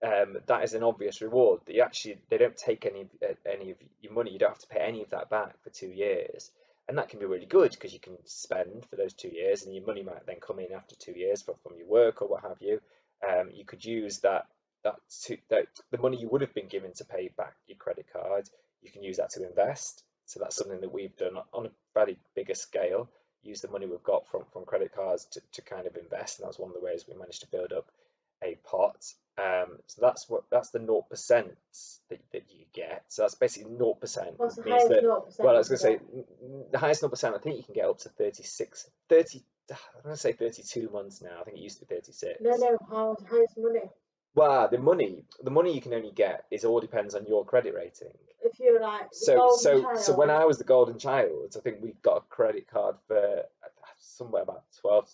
Um, 0.03 0.37
that 0.47 0.63
is 0.63 0.73
an 0.73 0.83
obvious 0.83 1.21
reward. 1.21 1.61
That 1.65 1.75
you 1.75 1.81
actually 1.81 2.17
they 2.29 2.37
don't 2.37 2.57
take 2.57 2.85
any 2.85 3.07
uh, 3.23 3.33
any 3.49 3.71
of 3.71 3.77
your 4.01 4.11
money. 4.11 4.31
You 4.31 4.39
don't 4.39 4.49
have 4.49 4.59
to 4.59 4.67
pay 4.67 4.81
any 4.81 5.01
of 5.01 5.09
that 5.11 5.29
back 5.29 5.61
for 5.63 5.69
two 5.69 5.87
years, 5.87 6.51
and 6.87 6.97
that 6.97 7.09
can 7.09 7.19
be 7.19 7.25
really 7.25 7.45
good 7.45 7.71
because 7.71 7.93
you 7.93 7.99
can 7.99 8.17
spend 8.25 8.85
for 8.89 8.95
those 8.95 9.13
two 9.13 9.29
years, 9.29 9.63
and 9.63 9.75
your 9.75 9.85
money 9.85 10.03
might 10.03 10.25
then 10.25 10.39
come 10.39 10.59
in 10.59 10.71
after 10.73 10.95
two 10.95 11.13
years 11.13 11.41
from, 11.41 11.55
from 11.63 11.77
your 11.77 11.87
work 11.87 12.21
or 12.21 12.27
what 12.27 12.43
have 12.43 12.57
you. 12.61 12.79
Um, 13.27 13.49
you 13.53 13.65
could 13.65 13.83
use 13.83 14.19
that 14.19 14.47
that 14.83 14.95
to, 15.23 15.37
that 15.49 15.65
the 15.89 15.97
money 15.97 16.17
you 16.17 16.29
would 16.29 16.41
have 16.41 16.53
been 16.53 16.67
given 16.67 16.93
to 16.93 17.05
pay 17.05 17.29
back 17.35 17.55
your 17.65 17.77
credit 17.77 18.05
card, 18.13 18.47
you 18.83 18.91
can 18.91 19.03
use 19.03 19.17
that 19.17 19.31
to 19.31 19.47
invest. 19.47 20.03
So 20.27 20.39
that's 20.39 20.55
something 20.55 20.81
that 20.81 20.93
we've 20.93 21.15
done 21.17 21.37
on 21.53 21.65
a 21.67 21.71
fairly 21.93 22.17
bigger 22.35 22.53
scale. 22.53 23.09
Use 23.41 23.61
the 23.61 23.67
money 23.69 23.85
we've 23.85 24.03
got 24.03 24.27
from 24.27 24.43
from 24.53 24.65
credit 24.65 24.93
cards 24.93 25.25
to, 25.31 25.41
to 25.53 25.61
kind 25.61 25.87
of 25.87 25.95
invest, 25.97 26.39
and 26.39 26.47
that's 26.47 26.59
one 26.59 26.69
of 26.69 26.75
the 26.75 26.85
ways 26.85 27.05
we 27.07 27.17
managed 27.17 27.41
to 27.41 27.51
build 27.51 27.73
up 27.73 27.91
a 28.43 28.55
pot. 28.63 29.13
Um, 29.37 29.79
so 29.87 30.01
that's 30.01 30.29
what 30.29 30.43
that's 30.49 30.69
the 30.69 30.79
naught 30.79 31.09
percent 31.09 31.51
that, 32.09 32.19
that 32.31 32.43
you 32.49 32.65
get. 32.73 33.03
So 33.09 33.23
that's 33.23 33.35
basically 33.35 33.71
naught 33.71 33.99
percent. 33.99 34.37
What's 34.37 34.55
the 34.55 34.63
highest 34.63 35.03
naught 35.03 35.25
percent? 35.25 35.45
well, 35.45 35.55
I 35.55 35.57
was 35.57 35.67
going 35.67 35.79
to 35.79 35.83
say 35.83 35.99
the 36.71 36.77
highest 36.77 37.01
naught 37.01 37.11
percent. 37.11 37.35
I 37.35 37.39
think 37.39 37.57
you 37.57 37.63
can 37.63 37.73
get 37.73 37.85
up 37.85 37.99
to 37.99 38.09
36, 38.09 38.89
30. 39.09 39.43
I'm 39.71 39.77
going 40.03 40.15
to 40.15 40.21
say 40.21 40.31
32 40.31 40.89
months 40.89 41.21
now. 41.21 41.41
I 41.41 41.43
think 41.43 41.57
it 41.57 41.61
used 41.61 41.79
to 41.79 41.85
be 41.85 41.95
36. 41.95 42.39
No, 42.41 42.55
no, 42.55 42.77
how 42.89 43.17
highest 43.29 43.57
money? 43.57 43.89
Well, 44.35 44.67
the 44.69 44.77
money, 44.77 45.23
the 45.41 45.49
money 45.51 45.73
you 45.73 45.81
can 45.81 45.93
only 45.93 46.11
get 46.11 46.45
is 46.51 46.65
all 46.65 46.81
depends 46.81 47.15
on 47.15 47.25
your 47.25 47.45
credit 47.45 47.73
rating. 47.73 48.11
If 48.41 48.59
you're 48.59 48.81
like 48.81 49.07
So, 49.11 49.55
so, 49.57 49.81
child, 49.81 49.99
so 49.99 50.15
when 50.15 50.29
I 50.29 50.45
was 50.45 50.57
the 50.57 50.65
golden 50.65 50.99
child, 50.99 51.55
I 51.57 51.59
think 51.61 51.77
we 51.81 51.93
got 52.03 52.17
a 52.17 52.21
credit 52.21 52.67
card 52.69 52.95
for 53.07 53.17
uh, 53.17 53.67
somewhere 53.99 54.43
about 54.43 54.63
12, 54.81 55.09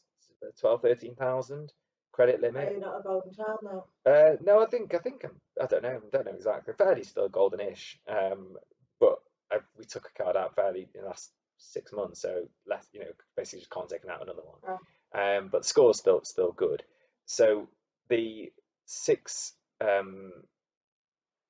12 0.59 0.81
13,000 0.81 1.71
credit 2.11 2.41
limit. 2.41 2.67
Are 2.67 2.73
you 2.73 2.79
not 2.79 2.99
a 2.99 3.03
golden 3.03 3.33
child 3.33 3.59
now? 3.63 3.85
Uh, 4.05 4.35
no, 4.41 4.61
I 4.61 4.65
think 4.65 4.93
I 4.93 4.99
think 4.99 5.23
I'm, 5.23 5.31
I 5.61 5.65
don't 5.65 5.83
know, 5.83 6.01
I 6.05 6.09
don't 6.11 6.25
know 6.25 6.33
exactly. 6.33 6.73
Fairly 6.77 7.03
still 7.03 7.29
goldenish, 7.29 7.97
um, 8.07 8.57
but 8.99 9.19
I, 9.51 9.57
we 9.77 9.85
took 9.85 10.07
a 10.07 10.23
card 10.23 10.35
out 10.35 10.55
fairly 10.55 10.87
in 10.93 11.01
the 11.01 11.07
last 11.07 11.31
six 11.57 11.93
months, 11.93 12.21
so 12.21 12.47
less, 12.67 12.85
you 12.93 13.01
know, 13.01 13.11
basically 13.37 13.59
just 13.59 13.71
can't 13.71 13.89
take 13.89 14.01
out 14.09 14.21
another 14.21 14.41
one. 14.43 14.77
Um, 15.13 15.49
but 15.51 15.61
the 15.61 15.67
score's 15.67 15.99
still 15.99 16.21
still 16.23 16.51
good. 16.51 16.83
So 17.25 17.67
the 18.09 18.51
six, 18.85 19.53
um, 19.79 20.31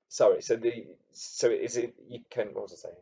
sorry, 0.10 0.42
so 0.42 0.56
the 0.56 0.86
so 1.12 1.50
is 1.50 1.78
it 1.78 1.96
you 2.08 2.20
can 2.30 2.48
what 2.54 2.64
was 2.64 2.74
I 2.74 2.90
saying? 2.90 3.02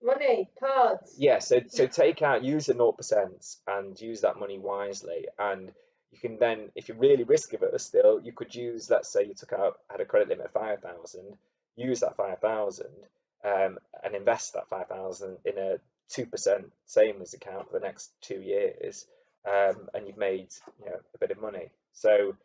Money, 0.00 0.48
cards. 0.60 1.14
Yeah, 1.18 1.40
so 1.40 1.60
so 1.66 1.86
take 1.86 2.22
out 2.22 2.44
use 2.44 2.66
the 2.66 2.74
naught 2.74 2.96
percent 2.96 3.44
and 3.66 4.00
use 4.00 4.20
that 4.20 4.38
money 4.38 4.58
wisely, 4.58 5.26
and 5.38 5.72
you 6.12 6.18
can 6.18 6.38
then, 6.38 6.70
if 6.74 6.88
you're 6.88 6.96
really 6.96 7.24
risk 7.24 7.52
averse 7.52 7.84
still, 7.84 8.20
you 8.20 8.32
could 8.32 8.54
use, 8.54 8.90
let's 8.90 9.08
say 9.08 9.24
you 9.26 9.34
took 9.34 9.52
out 9.52 9.78
had 9.90 10.00
a 10.00 10.04
credit 10.04 10.28
limit 10.28 10.46
of 10.46 10.52
five 10.52 10.80
thousand, 10.80 11.36
use 11.76 12.00
that 12.00 12.16
five 12.16 12.40
thousand, 12.40 12.90
um, 13.44 13.78
and 14.02 14.14
invest 14.14 14.54
that 14.54 14.68
five 14.68 14.88
thousand 14.88 15.36
in 15.44 15.58
a 15.58 15.76
two 16.08 16.26
percent 16.26 16.72
savings 16.86 17.34
account 17.34 17.66
for 17.70 17.78
the 17.78 17.84
next 17.86 18.10
two 18.20 18.40
years, 18.40 19.06
um, 19.46 19.88
and 19.94 20.06
you've 20.06 20.16
made 20.16 20.48
you 20.78 20.86
know 20.86 20.98
a 21.14 21.18
bit 21.18 21.30
of 21.30 21.40
money. 21.40 21.70
So 21.92 22.36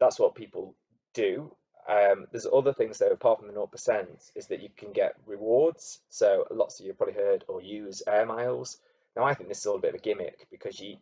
that's 0.00 0.18
what 0.18 0.34
people 0.34 0.74
do. 1.14 1.54
Um, 1.88 2.26
there's 2.30 2.46
other 2.46 2.72
things 2.72 2.98
though, 2.98 3.08
apart 3.08 3.40
from 3.40 3.48
the 3.48 3.54
0%, 3.54 4.30
is 4.36 4.46
that 4.46 4.62
you 4.62 4.68
can 4.76 4.92
get 4.92 5.16
rewards. 5.26 5.98
So 6.10 6.46
lots 6.50 6.78
of 6.78 6.86
you 6.86 6.92
have 6.92 6.98
probably 6.98 7.14
heard 7.14 7.44
or 7.48 7.60
use 7.60 8.02
air 8.06 8.24
miles. 8.24 8.78
Now 9.16 9.24
I 9.24 9.34
think 9.34 9.48
this 9.48 9.58
is 9.58 9.66
all 9.66 9.76
a 9.76 9.80
bit 9.80 9.94
of 9.94 10.00
a 10.00 10.02
gimmick 10.02 10.46
because 10.50 10.78
you 10.80 10.96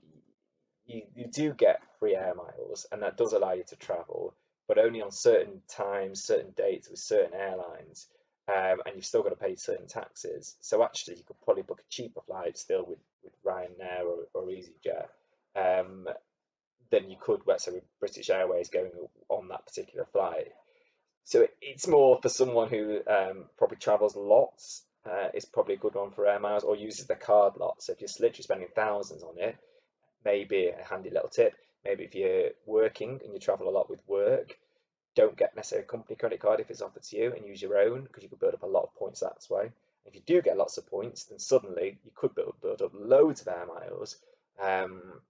you, 0.90 1.02
you 1.14 1.26
do 1.26 1.52
get 1.52 1.82
free 1.98 2.16
air 2.16 2.34
miles 2.34 2.86
and 2.90 3.02
that 3.02 3.16
does 3.16 3.32
allow 3.32 3.52
you 3.52 3.64
to 3.68 3.76
travel, 3.76 4.34
but 4.68 4.78
only 4.78 5.02
on 5.02 5.10
certain 5.10 5.62
times, 5.68 6.22
certain 6.22 6.52
dates 6.56 6.90
with 6.90 6.98
certain 6.98 7.34
airlines. 7.34 8.06
Um, 8.48 8.80
and 8.84 8.96
you've 8.96 9.04
still 9.04 9.22
got 9.22 9.28
to 9.30 9.36
pay 9.36 9.54
certain 9.54 9.86
taxes. 9.86 10.56
So 10.60 10.82
actually 10.82 11.18
you 11.18 11.22
could 11.24 11.40
probably 11.44 11.62
book 11.62 11.80
a 11.80 11.92
cheaper 11.92 12.20
flight 12.22 12.58
still 12.58 12.84
with, 12.84 12.98
with 13.22 13.32
Ryanair 13.44 14.04
or, 14.04 14.26
or 14.34 14.48
EasyJet. 14.48 15.06
Um, 15.54 16.08
than 16.90 17.08
you 17.08 17.16
could, 17.20 17.42
let's 17.46 17.64
say, 17.64 17.72
with 17.72 17.84
British 18.00 18.30
Airways 18.30 18.68
going 18.68 18.90
on 19.28 19.48
that 19.48 19.66
particular 19.66 20.04
flight. 20.12 20.48
So 21.24 21.42
it, 21.42 21.54
it's 21.62 21.86
more 21.86 22.18
for 22.20 22.28
someone 22.28 22.68
who 22.68 23.00
um, 23.06 23.44
probably 23.56 23.76
travels 23.76 24.16
lots. 24.16 24.82
Uh, 25.06 25.28
it's 25.32 25.44
probably 25.44 25.74
a 25.74 25.78
good 25.78 25.94
one 25.94 26.10
for 26.10 26.26
air 26.26 26.40
miles 26.40 26.64
or 26.64 26.76
uses 26.76 27.06
the 27.06 27.14
card 27.14 27.56
lot. 27.56 27.82
So 27.82 27.92
if 27.92 28.00
you're 28.00 28.08
literally 28.18 28.42
spending 28.42 28.68
thousands 28.74 29.22
on 29.22 29.38
it, 29.38 29.56
maybe 30.24 30.68
a 30.68 30.84
handy 30.84 31.10
little 31.10 31.28
tip. 31.28 31.54
Maybe 31.84 32.04
if 32.04 32.14
you're 32.14 32.50
working 32.66 33.20
and 33.24 33.32
you 33.32 33.38
travel 33.40 33.68
a 33.68 33.70
lot 33.70 33.88
with 33.88 34.06
work, 34.06 34.58
don't 35.14 35.36
get 35.36 35.56
necessarily 35.56 35.84
a 35.84 35.88
company 35.88 36.16
credit 36.16 36.40
card 36.40 36.60
if 36.60 36.70
it's 36.70 36.82
offered 36.82 37.02
to 37.02 37.16
you 37.16 37.32
and 37.32 37.46
use 37.46 37.62
your 37.62 37.78
own 37.78 38.02
because 38.02 38.22
you 38.22 38.28
could 38.28 38.38
build 38.38 38.54
up 38.54 38.62
a 38.62 38.66
lot 38.66 38.84
of 38.84 38.94
points 38.94 39.20
that 39.20 39.46
way. 39.50 39.70
If 40.06 40.14
you 40.14 40.22
do 40.24 40.42
get 40.42 40.56
lots 40.56 40.78
of 40.78 40.86
points, 40.86 41.24
then 41.24 41.38
suddenly 41.38 41.98
you 42.04 42.10
could 42.14 42.34
build, 42.34 42.54
build 42.62 42.82
up 42.82 42.92
loads 42.94 43.40
of 43.40 43.48
air 43.48 43.66
miles. 43.66 44.16
Um, 44.60 45.20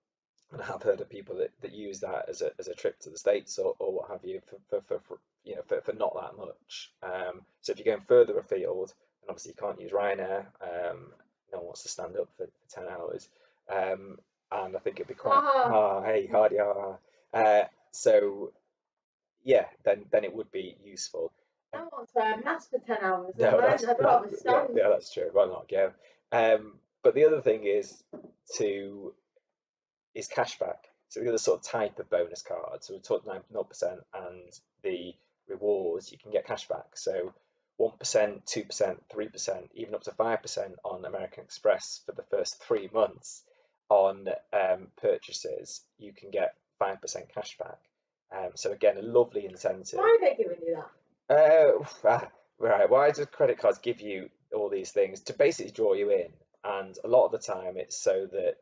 and 0.53 0.63
I've 0.63 0.83
heard 0.83 1.01
of 1.01 1.09
people 1.09 1.37
that, 1.37 1.51
that 1.61 1.73
use 1.73 2.01
that 2.01 2.29
as 2.29 2.43
a, 2.43 2.51
as 2.59 2.69
a 2.69 2.75
trip 2.75 2.99
to 3.01 3.11
the 3.11 3.19
States 3.19 3.59
or, 3.59 3.75
or 3.79 3.93
what 3.93 4.11
have 4.11 4.25
you 4.25 4.41
for, 4.47 4.57
for, 4.69 4.81
for, 4.83 5.01
for 5.07 5.19
you 5.45 5.55
know 5.55 5.63
for, 5.67 5.81
for 5.81 5.93
not 5.93 6.15
that 6.15 6.37
much. 6.37 6.93
Um, 7.03 7.43
so 7.61 7.73
if 7.73 7.79
you're 7.79 7.95
going 7.95 8.07
further 8.07 8.39
afield, 8.39 8.93
and 9.23 9.31
obviously 9.31 9.53
you 9.53 9.61
can't 9.61 9.81
use 9.81 9.93
Ryanair, 9.93 10.47
um, 10.61 11.13
no 11.53 11.59
one 11.59 11.67
wants 11.67 11.83
to 11.85 11.89
stand 11.89 12.17
up 12.17 12.29
for, 12.37 12.47
for 12.47 12.81
10 12.81 12.85
hours. 12.89 13.29
Um, 13.69 14.19
and 14.53 14.77
I 14.77 14.79
think 14.81 14.97
it'd 14.97 15.09
be 15.09 15.15
quite, 15.15 15.35
Ah. 15.35 16.03
hey, 16.05 16.27
hardy, 16.27 16.59
ah. 16.61 16.97
Uh, 17.33 17.65
so 17.93 18.53
yeah, 19.45 19.67
then 19.85 20.05
then 20.11 20.25
it 20.25 20.35
would 20.35 20.51
be 20.51 20.77
useful. 20.85 21.33
I 21.73 21.83
want 21.83 22.09
to 22.09 22.13
wear 22.17 22.35
a 22.35 22.45
mask 22.45 22.71
for 22.71 22.79
10 22.81 22.99
hours. 23.01 23.35
No, 23.39 23.61
that's, 23.61 23.83
that- 23.87 24.41
yeah, 24.45 24.67
yeah, 24.75 24.89
that's 24.89 25.13
true. 25.13 25.31
Why 25.33 25.47
not 25.47 25.69
go? 25.69 25.93
Um, 26.33 26.75
but 27.03 27.15
the 27.15 27.25
other 27.27 27.41
thing 27.41 27.65
is 27.65 28.03
to 28.57 29.15
is 30.15 30.29
cashback. 30.29 30.79
So 31.09 31.21
the 31.21 31.29
other 31.29 31.39
sort 31.39 31.61
of 31.61 31.67
type 31.67 31.99
of 31.99 32.11
bonus 32.11 32.43
card. 32.43 32.83
So 32.85 32.95
we 32.95 33.01
talked 33.01 33.27
nine 33.27 33.43
percent 33.69 34.01
and 34.15 34.53
the 34.83 35.15
rewards. 35.49 36.11
You 36.13 36.19
can 36.19 36.31
get 36.33 36.47
cashback. 36.47 36.85
So 36.95 37.33
one 37.77 37.97
percent, 37.99 38.47
two 38.47 38.65
percent, 38.65 39.03
three 39.11 39.29
percent, 39.29 39.71
even 39.75 39.95
up 39.95 40.03
to 40.03 40.13
five 40.13 40.43
percent 40.43 40.75
on 40.85 41.05
American 41.05 41.45
Express 41.45 42.01
for 42.05 42.13
the 42.13 42.25
first 42.25 42.61
three 42.63 42.89
months 42.93 43.43
on 43.91 44.29
um, 44.53 44.89
purchases. 45.01 45.83
You 45.99 46.13
can 46.13 46.31
get 46.31 46.55
five 46.79 47.03
percent 47.03 47.27
cashback. 47.37 47.77
Um, 48.33 48.53
so 48.55 48.73
again, 48.73 48.97
a 48.97 49.03
lovely 49.03 49.45
incentive. 49.45 49.99
Why 49.99 50.17
are 50.19 50.21
they 50.21 50.43
giving 50.43 50.59
you 50.67 50.83
that? 51.29 51.85
Uh, 52.05 52.21
right. 52.59 52.89
Why 52.89 53.11
do 53.11 53.27
credit 53.27 53.59
cards 53.59 53.79
give 53.79 54.01
you 54.01 54.31
all 54.55 54.71
these 54.71 54.93
things 54.93 55.21
to 55.23 55.35
basically 55.35 55.73
draw 55.73 55.95
you 55.95 56.11
in? 56.11 56.29
And 56.65 56.97
a 57.05 57.09
lot 57.09 57.27
of 57.27 57.33
the 57.33 57.39
time, 57.39 57.77
it's 57.77 58.01
so 58.01 58.27
that 58.33 58.57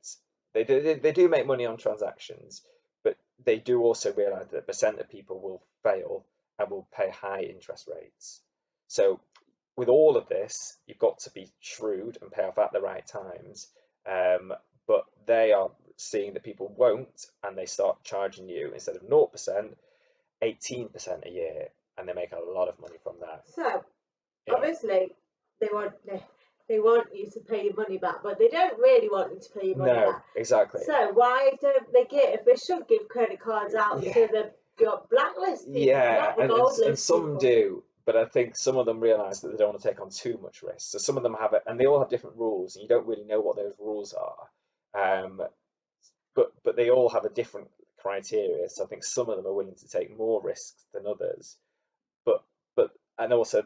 they 0.54 0.64
do 0.64 0.82
they, 0.82 0.94
they 0.94 1.12
do 1.12 1.28
make 1.28 1.46
money 1.46 1.66
on 1.66 1.76
transactions, 1.76 2.62
but 3.04 3.16
they 3.44 3.58
do 3.58 3.80
also 3.80 4.12
realize 4.12 4.48
that 4.50 4.58
a 4.58 4.62
percent 4.62 4.98
of 4.98 5.10
people 5.10 5.40
will 5.40 5.62
fail 5.82 6.24
and 6.58 6.70
will 6.70 6.88
pay 6.96 7.10
high 7.10 7.42
interest 7.42 7.88
rates. 7.92 8.40
So 8.86 9.20
with 9.76 9.88
all 9.88 10.16
of 10.16 10.28
this, 10.28 10.76
you've 10.86 10.98
got 10.98 11.20
to 11.20 11.30
be 11.30 11.52
shrewd 11.60 12.18
and 12.20 12.32
pay 12.32 12.42
off 12.42 12.58
at 12.58 12.72
the 12.72 12.80
right 12.80 13.06
times. 13.06 13.68
Um, 14.06 14.52
but 14.88 15.04
they 15.26 15.52
are 15.52 15.70
seeing 15.96 16.32
that 16.34 16.42
people 16.42 16.72
won't, 16.76 17.26
and 17.44 17.56
they 17.56 17.66
start 17.66 18.02
charging 18.02 18.48
you 18.48 18.72
instead 18.74 18.96
of 18.96 19.02
0%, 19.02 19.74
18% 20.42 21.26
a 21.26 21.30
year, 21.30 21.68
and 21.96 22.08
they 22.08 22.12
make 22.12 22.32
a 22.32 22.40
lot 22.50 22.68
of 22.68 22.78
money 22.80 22.96
from 23.02 23.16
that. 23.20 23.46
So, 23.48 23.84
Yeah. 24.46 24.54
obviously, 24.54 25.14
they 25.60 25.68
want 25.72 25.94
they, 26.68 26.78
want 26.80 27.14
you 27.14 27.30
to 27.30 27.40
pay 27.40 27.64
your 27.64 27.74
money 27.74 27.96
back, 27.96 28.22
but 28.22 28.38
they 28.38 28.48
don't 28.48 28.78
really 28.78 29.08
want 29.08 29.32
you 29.32 29.40
to 29.40 29.50
pay 29.58 29.66
your 29.68 29.76
money 29.78 29.90
back. 29.92 30.04
No, 30.06 30.12
back. 30.12 30.24
exactly. 30.36 30.82
So 30.84 31.12
why 31.12 31.52
don't 31.62 31.92
they 31.94 32.04
give? 32.04 32.44
They 32.44 32.56
should 32.56 32.86
give 32.86 33.08
credit 33.08 33.40
cards 33.40 33.74
out 33.74 34.02
Yeah. 34.02 34.12
to 34.12 34.26
the 34.30 34.52
your 34.78 35.02
blacklist 35.10 35.66
people, 35.66 35.80
yeah, 35.80 36.34
and, 36.38 36.52
and, 36.52 36.60
and 36.86 36.98
some 36.98 37.20
people. 37.22 37.38
do, 37.38 37.84
but 38.04 38.16
I 38.16 38.26
think 38.26 38.54
some 38.54 38.76
of 38.76 38.86
them 38.86 39.00
realise 39.00 39.40
that 39.40 39.48
they 39.50 39.56
don't 39.56 39.70
want 39.70 39.82
to 39.82 39.88
take 39.88 40.00
on 40.00 40.10
too 40.10 40.38
much 40.40 40.62
risk. 40.62 40.90
So 40.92 40.98
some 40.98 41.16
of 41.16 41.22
them 41.24 41.34
have 41.34 41.52
it, 41.54 41.62
and 41.66 41.80
they 41.80 41.86
all 41.86 41.98
have 41.98 42.08
different 42.10 42.36
rules, 42.36 42.76
and 42.76 42.82
you 42.82 42.88
don't 42.88 43.06
really 43.06 43.24
know 43.24 43.40
what 43.40 43.56
those 43.56 43.72
rules 43.80 44.12
are. 44.12 44.48
Um, 44.94 45.42
but 46.34 46.52
but 46.64 46.76
they 46.76 46.90
all 46.90 47.08
have 47.10 47.24
a 47.24 47.30
different 47.30 47.68
criteria. 47.98 48.68
So 48.68 48.84
I 48.84 48.86
think 48.86 49.04
some 49.04 49.28
of 49.28 49.36
them 49.36 49.46
are 49.46 49.54
willing 49.54 49.74
to 49.76 49.88
take 49.88 50.16
more 50.16 50.42
risks 50.42 50.84
than 50.94 51.06
others. 51.06 51.56
But 52.24 52.44
but 52.76 52.92
and 53.18 53.32
also 53.32 53.62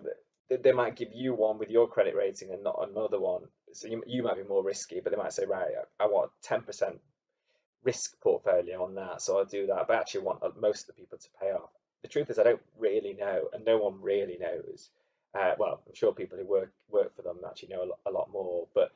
they, 0.49 0.57
they 0.57 0.73
might 0.73 0.97
give 0.97 1.11
you 1.13 1.35
one 1.35 1.59
with 1.59 1.71
your 1.71 1.89
credit 1.89 2.15
rating 2.17 2.53
and 2.53 2.63
not 2.63 2.89
another 2.89 3.21
one. 3.21 3.43
So 3.73 3.89
you 3.89 4.03
you 4.07 4.23
might 4.23 4.37
be 4.37 4.45
more 4.45 4.65
risky, 4.65 5.01
but 5.01 5.13
they 5.13 5.19
might 5.23 5.33
say 5.33 5.47
right, 5.47 5.69
I, 6.01 6.05
I 6.05 6.07
want 6.09 6.31
ten 6.43 6.63
percent 6.63 7.01
risk 7.85 8.21
portfolio 8.21 8.85
on 8.85 8.95
that, 8.95 9.23
so 9.23 9.39
I'll 9.39 9.45
do 9.45 9.67
that. 9.69 9.87
But 9.89 9.97
I 9.97 10.01
actually 10.01 10.23
want 10.23 10.43
uh, 10.43 10.51
most 10.61 10.83
of 10.83 10.87
the 10.89 11.01
people 11.01 11.19
to 11.19 11.29
pay 11.41 11.53
off. 11.53 11.71
The 12.03 12.09
truth 12.09 12.31
is, 12.31 12.39
I 12.39 12.45
don't 12.45 12.63
really 12.79 13.15
know, 13.15 13.49
and 13.53 13.65
no 13.65 13.79
one 13.79 14.01
really 14.01 14.39
knows. 14.39 14.91
Uh, 15.35 15.55
well, 15.59 15.83
I'm 15.87 15.95
sure 15.95 16.13
people 16.13 16.39
who 16.39 16.47
work 16.47 16.73
work 16.91 17.15
for 17.17 17.23
them 17.23 17.39
actually 17.47 17.71
know 17.71 17.85
a 17.85 17.91
lot, 17.91 17.99
a 18.07 18.11
lot 18.11 18.31
more. 18.33 18.67
But 18.75 18.93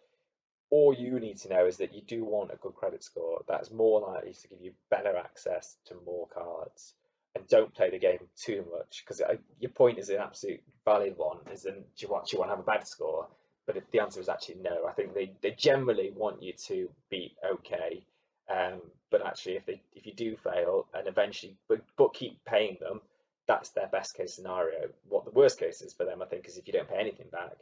all 0.70 0.94
you 0.94 1.20
need 1.20 1.38
to 1.38 1.48
know 1.48 1.66
is 1.66 1.76
that 1.78 1.94
you 1.94 2.02
do 2.02 2.24
want 2.24 2.52
a 2.52 2.56
good 2.56 2.74
credit 2.74 3.04
score. 3.04 3.42
That's 3.48 3.70
more 3.70 4.00
likely 4.00 4.32
to 4.32 4.48
give 4.48 4.60
you 4.60 4.72
better 4.90 5.16
access 5.16 5.76
to 5.86 5.94
more 6.04 6.26
cards. 6.28 6.94
And 7.34 7.46
don't 7.48 7.74
play 7.74 7.90
the 7.90 7.98
game 7.98 8.20
too 8.36 8.64
much 8.72 9.04
because 9.04 9.20
your 9.60 9.70
point 9.70 9.98
is 9.98 10.08
an 10.08 10.18
absolute 10.18 10.62
valid 10.84 11.14
one. 11.16 11.38
Is 11.52 11.66
in 11.66 11.74
do 11.74 11.80
you 11.98 12.08
want 12.08 12.26
do 12.26 12.36
you 12.36 12.40
want 12.40 12.50
to 12.50 12.56
have 12.56 12.64
a 12.64 12.70
bad 12.70 12.88
score? 12.88 13.28
But 13.66 13.82
the 13.90 14.00
answer 14.00 14.20
is 14.20 14.28
actually 14.28 14.56
no, 14.62 14.86
I 14.88 14.92
think 14.92 15.12
they, 15.12 15.32
they 15.42 15.50
generally 15.50 16.12
want 16.16 16.42
you 16.42 16.54
to 16.68 16.88
be 17.10 17.36
okay. 17.44 18.06
Um, 18.48 18.80
but 19.10 19.26
actually, 19.26 19.56
if 19.56 19.66
they 19.66 19.82
if 19.94 20.06
you 20.06 20.14
do 20.14 20.36
fail 20.36 20.86
and 20.94 21.06
eventually 21.06 21.56
but 21.68 21.82
but 21.98 22.14
keep 22.14 22.42
paying 22.46 22.78
them, 22.80 23.02
that's 23.46 23.68
their 23.70 23.88
best 23.88 24.16
case 24.16 24.34
scenario. 24.34 24.88
What 25.08 25.26
the 25.26 25.30
worst 25.30 25.58
case 25.58 25.82
is 25.82 25.92
for 25.92 26.04
them, 26.04 26.22
I 26.22 26.26
think, 26.26 26.48
is 26.48 26.56
if 26.56 26.66
you 26.66 26.72
don't 26.72 26.88
pay 26.88 27.00
anything 27.00 27.28
back 27.30 27.52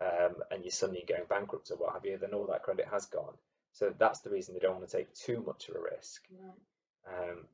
um, 0.00 0.34
and 0.50 0.62
you're 0.64 0.70
suddenly 0.70 1.04
going 1.08 1.22
bankrupt 1.28 1.70
or 1.70 1.76
what 1.76 1.92
have 1.94 2.04
you, 2.04 2.18
then 2.18 2.34
all 2.34 2.46
that 2.46 2.62
credit 2.62 2.86
has 2.90 3.06
gone. 3.06 3.34
So 3.72 3.92
that's 3.98 4.20
the 4.20 4.30
reason 4.30 4.54
they 4.54 4.60
don't 4.60 4.76
want 4.76 4.88
to 4.88 4.96
take 4.96 5.12
too 5.14 5.42
much 5.46 5.68
of 5.68 5.76
a 5.76 5.80
risk. 5.80 6.22
Um, 7.08 7.44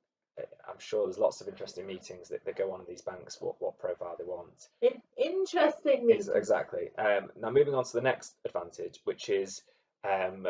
I'm 0.69 0.79
sure 0.79 1.07
there's 1.07 1.19
lots 1.19 1.41
of 1.41 1.49
interesting 1.49 1.87
meetings 1.87 2.29
that, 2.31 2.45
that 2.47 2.57
go 2.57 2.73
on 2.73 2.81
in 2.81 2.87
these 2.89 3.03
banks, 3.03 3.39
what, 3.41 3.57
what 3.61 3.79
profile 3.79 4.17
they 4.19 4.25
want. 4.25 4.69
In- 4.81 5.03
interesting 5.17 6.09
Ex- 6.11 6.29
Exactly. 6.29 6.91
Um, 6.97 7.31
now, 7.39 7.51
moving 7.51 7.75
on 7.75 7.85
to 7.85 7.93
the 7.93 8.01
next 8.01 8.35
advantage, 8.47 9.01
which 9.05 9.29
is 9.29 9.63
um, 10.09 10.45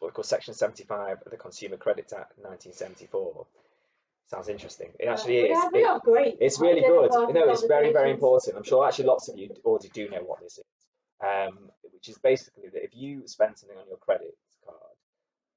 what 0.00 0.08
we 0.08 0.10
call 0.10 0.24
Section 0.24 0.52
75 0.54 1.18
of 1.24 1.30
the 1.30 1.36
Consumer 1.36 1.76
Credit 1.76 2.06
Act 2.12 2.38
1974. 2.38 3.46
Sounds 4.30 4.48
interesting. 4.48 4.90
It 4.98 5.06
actually 5.06 5.38
is. 5.38 5.50
Yeah, 5.50 5.80
It- 5.80 5.86
are 5.86 6.00
great. 6.00 6.36
it's 6.40 6.60
really 6.60 6.80
good. 6.82 7.10
No, 7.12 7.48
it's 7.50 7.62
very, 7.62 7.92
very 7.92 8.10
important. 8.10 8.56
I'm 8.56 8.64
sure 8.64 8.86
actually 8.86 9.06
lots 9.06 9.28
of 9.28 9.38
you 9.38 9.50
already 9.64 9.88
do 9.90 10.08
know 10.10 10.22
what 10.22 10.40
this 10.40 10.58
is. 10.58 10.64
Um, 11.20 11.70
which 11.92 12.08
is 12.08 12.18
basically 12.18 12.68
that 12.72 12.84
if 12.84 12.94
you 12.94 13.26
spend 13.26 13.58
something 13.58 13.76
on 13.76 13.88
your 13.88 13.96
credit 13.96 14.36
card 14.64 14.78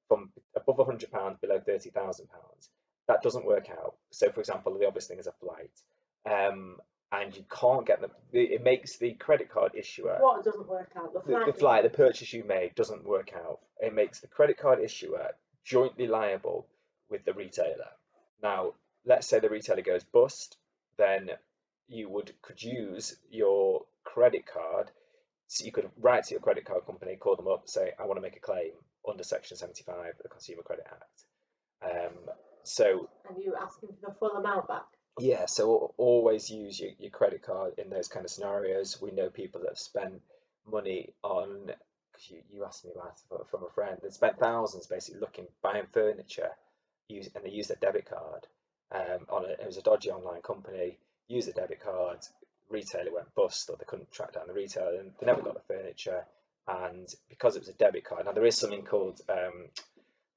from 0.08 0.30
above 0.56 0.76
£100, 0.76 1.40
below 1.40 1.60
£30,000, 1.60 2.26
that 3.06 3.22
doesn't 3.22 3.46
work 3.46 3.68
out. 3.70 3.94
So, 4.10 4.30
for 4.30 4.40
example, 4.40 4.76
the 4.76 4.86
obvious 4.86 5.06
thing 5.06 5.18
is 5.18 5.28
a 5.28 5.32
flight. 5.32 5.70
Um, 6.28 6.78
and 7.12 7.36
you 7.36 7.44
can't 7.50 7.86
get 7.86 8.00
them, 8.00 8.10
it 8.32 8.64
makes 8.64 8.96
the 8.96 9.12
credit 9.12 9.50
card 9.50 9.72
issuer 9.74 10.16
What 10.18 10.42
doesn't 10.44 10.66
work 10.66 10.90
out? 10.96 11.12
The 11.12 11.20
the, 11.20 11.44
the 11.46 11.52
flight, 11.52 11.82
the 11.84 11.90
purchase 11.90 12.32
you 12.32 12.42
made 12.42 12.74
doesn't 12.74 13.04
work 13.04 13.32
out. 13.34 13.60
It 13.80 13.94
makes 13.94 14.20
the 14.20 14.28
credit 14.28 14.56
card 14.56 14.80
issuer 14.80 15.32
jointly 15.62 16.06
liable 16.06 16.66
with 17.10 17.24
the 17.26 17.34
retailer. 17.34 17.90
Now, 18.42 18.72
let's 19.04 19.26
say 19.26 19.40
the 19.40 19.50
retailer 19.50 19.82
goes 19.82 20.04
bust, 20.04 20.56
then 20.96 21.30
you 21.86 22.08
would 22.08 22.32
could 22.40 22.62
use 22.62 23.16
your 23.30 23.82
credit 24.04 24.46
card. 24.46 24.90
So 25.52 25.66
you 25.66 25.72
could 25.72 25.90
write 25.98 26.24
to 26.24 26.30
your 26.30 26.40
credit 26.40 26.64
card 26.64 26.86
company, 26.86 27.14
call 27.16 27.36
them 27.36 27.46
up, 27.46 27.68
say, 27.68 27.92
I 28.00 28.06
want 28.06 28.16
to 28.16 28.22
make 28.22 28.36
a 28.36 28.40
claim 28.40 28.70
under 29.06 29.22
Section 29.22 29.58
75 29.58 30.12
of 30.16 30.22
the 30.22 30.28
Consumer 30.30 30.62
Credit 30.62 30.86
Act. 30.90 31.24
Um, 31.84 32.16
so 32.62 33.10
And 33.28 33.36
you 33.36 33.54
asking 33.60 33.90
for 34.00 34.08
the 34.08 34.14
full 34.18 34.30
amount 34.30 34.66
back. 34.68 34.86
yeah, 35.20 35.44
so 35.44 35.92
always 35.98 36.48
use 36.48 36.80
your, 36.80 36.92
your 36.98 37.10
credit 37.10 37.42
card 37.42 37.74
in 37.76 37.90
those 37.90 38.08
kind 38.08 38.24
of 38.24 38.30
scenarios. 38.30 38.98
We 39.02 39.10
know 39.10 39.28
people 39.28 39.60
that 39.60 39.68
have 39.72 39.78
spent 39.78 40.22
money 40.66 41.12
on, 41.22 41.66
'cause 42.14 42.30
you, 42.30 42.42
you 42.50 42.64
asked 42.64 42.86
me 42.86 42.92
about 42.94 43.18
it 43.42 43.46
from 43.50 43.64
a 43.64 43.70
friend, 43.74 43.98
that 44.02 44.14
spent 44.14 44.38
thousands 44.38 44.86
basically 44.86 45.20
looking, 45.20 45.48
buying 45.60 45.84
furniture, 45.92 46.52
use, 47.08 47.28
and 47.34 47.44
they 47.44 47.50
used 47.50 47.68
their 47.68 47.76
debit 47.78 48.06
card 48.06 48.46
um, 48.90 49.26
on 49.28 49.44
a, 49.44 49.48
it 49.48 49.66
was 49.66 49.76
a 49.76 49.82
dodgy 49.82 50.10
online 50.10 50.40
company, 50.40 50.98
used 51.28 51.50
a 51.50 51.52
debit 51.52 51.80
card, 51.80 52.20
retailer 52.72 53.12
went 53.12 53.34
bust 53.34 53.70
or 53.70 53.76
they 53.76 53.84
couldn't 53.86 54.10
track 54.10 54.32
down 54.32 54.48
the 54.48 54.54
retailer 54.54 54.98
and 54.98 55.12
they 55.20 55.26
never 55.26 55.42
got 55.42 55.54
the 55.54 55.74
furniture. 55.74 56.24
And 56.66 57.08
because 57.28 57.56
it 57.56 57.60
was 57.60 57.68
a 57.68 57.74
debit 57.74 58.04
card, 58.04 58.26
now 58.26 58.32
there 58.32 58.46
is 58.46 58.56
something 58.56 58.82
called, 58.82 59.20
um, 59.28 59.68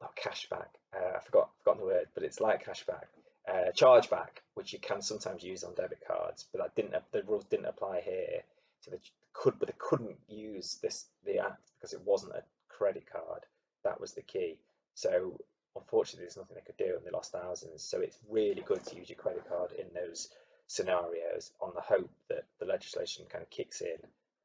not 0.01 0.15
cashback, 0.15 0.67
uh, 0.95 1.17
I 1.17 1.19
forgot, 1.23 1.49
forgotten 1.59 1.81
the 1.81 1.87
word, 1.87 2.07
but 2.13 2.23
it's 2.23 2.39
like 2.39 2.65
cashback 2.65 3.05
uh, 3.47 3.71
chargeback, 3.75 4.41
which 4.55 4.73
you 4.73 4.79
can 4.79 5.01
sometimes 5.01 5.43
use 5.43 5.63
on 5.63 5.73
debit 5.75 5.99
cards, 6.07 6.45
but 6.51 6.61
that 6.61 6.75
didn't 6.75 6.95
the 7.11 7.23
rules 7.23 7.45
didn't 7.45 7.67
apply 7.67 8.01
here. 8.01 8.41
So 8.81 8.91
they 8.91 8.97
could, 9.33 9.59
but 9.59 9.67
they 9.67 9.75
couldn't 9.77 10.17
use 10.27 10.79
this 10.81 11.05
the 11.25 11.39
app 11.39 11.59
because 11.77 11.93
it 11.93 12.01
wasn't 12.05 12.33
a 12.33 12.43
credit 12.69 13.05
card. 13.11 13.43
That 13.83 13.99
was 14.01 14.13
the 14.13 14.21
key. 14.21 14.57
So 14.95 15.39
unfortunately, 15.75 16.25
there's 16.25 16.37
nothing 16.37 16.55
they 16.55 16.65
could 16.65 16.77
do, 16.77 16.95
and 16.95 17.05
they 17.05 17.11
lost 17.11 17.31
thousands. 17.31 17.83
So 17.83 17.99
it's 17.99 18.17
really 18.29 18.63
good 18.65 18.83
to 18.85 18.95
use 18.95 19.09
your 19.09 19.17
credit 19.17 19.47
card 19.47 19.71
in 19.73 19.85
those 19.93 20.29
scenarios 20.67 21.51
on 21.62 21.72
the 21.75 21.81
hope 21.81 22.10
that 22.29 22.45
the 22.60 22.65
legislation 22.65 23.25
kind 23.29 23.43
of 23.43 23.50
kicks 23.50 23.81
in 23.81 23.98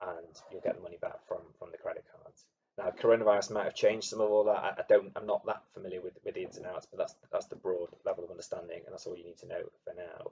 and 0.03 0.41
you'll 0.51 0.61
get 0.61 0.77
the 0.77 0.83
money 0.83 0.99
back 1.01 1.27
from 1.27 1.39
from 1.59 1.71
the 1.71 1.79
credit 1.79 2.05
cards. 2.15 2.45
Now, 2.79 2.91
coronavirus 2.91 3.51
might 3.51 3.65
have 3.65 3.75
changed 3.75 4.09
some 4.09 4.21
of 4.21 4.31
all 4.31 4.45
that. 4.45 4.57
I, 4.57 4.69
I 4.79 4.85
don't, 4.89 5.13
I'm 5.15 5.27
not 5.27 5.45
that 5.47 5.63
familiar 5.75 6.01
with, 6.01 6.15
with 6.25 6.35
the 6.35 6.43
ins 6.43 6.57
and 6.57 6.67
outs, 6.67 6.87
but 6.91 6.99
that's 6.99 7.15
that's 7.33 7.47
the 7.47 7.57
broad 7.57 7.89
level 8.07 8.25
of 8.25 8.31
understanding, 8.31 8.81
and 8.85 8.93
that's 8.93 9.07
all 9.07 9.17
you 9.17 9.25
need 9.25 9.39
to 9.39 9.49
know 9.49 9.63
for 9.85 9.95
now. 9.95 10.31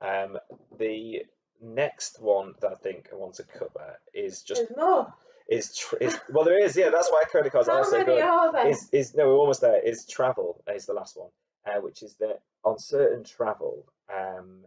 Um, 0.00 0.38
the 0.78 1.22
next 1.62 2.20
one 2.20 2.54
that 2.60 2.72
I 2.72 2.74
think 2.74 3.08
I 3.12 3.16
want 3.16 3.34
to 3.36 3.42
cover 3.44 3.98
is 4.12 4.42
just 4.42 4.62
There's 4.68 4.76
more. 4.76 5.12
is 5.48 5.76
tr- 5.76 5.96
is 5.96 6.18
well, 6.28 6.44
there 6.44 6.62
is 6.62 6.76
yeah. 6.76 6.90
That's 6.90 7.10
why 7.10 7.22
credit 7.30 7.52
cards 7.52 7.68
are 7.68 7.82
How 7.82 7.90
many 7.90 8.04
good. 8.04 8.20
are? 8.20 8.68
Is 8.68 8.88
is 8.92 9.14
no, 9.14 9.26
we're 9.26 9.36
almost 9.38 9.62
there. 9.62 9.80
Is 9.80 10.06
travel 10.06 10.62
is 10.72 10.86
the 10.86 10.92
last 10.94 11.16
one, 11.16 11.30
uh, 11.66 11.80
which 11.80 12.02
is 12.02 12.14
that 12.20 12.40
on 12.64 12.78
certain 12.78 13.24
travel, 13.24 13.86
um, 14.14 14.64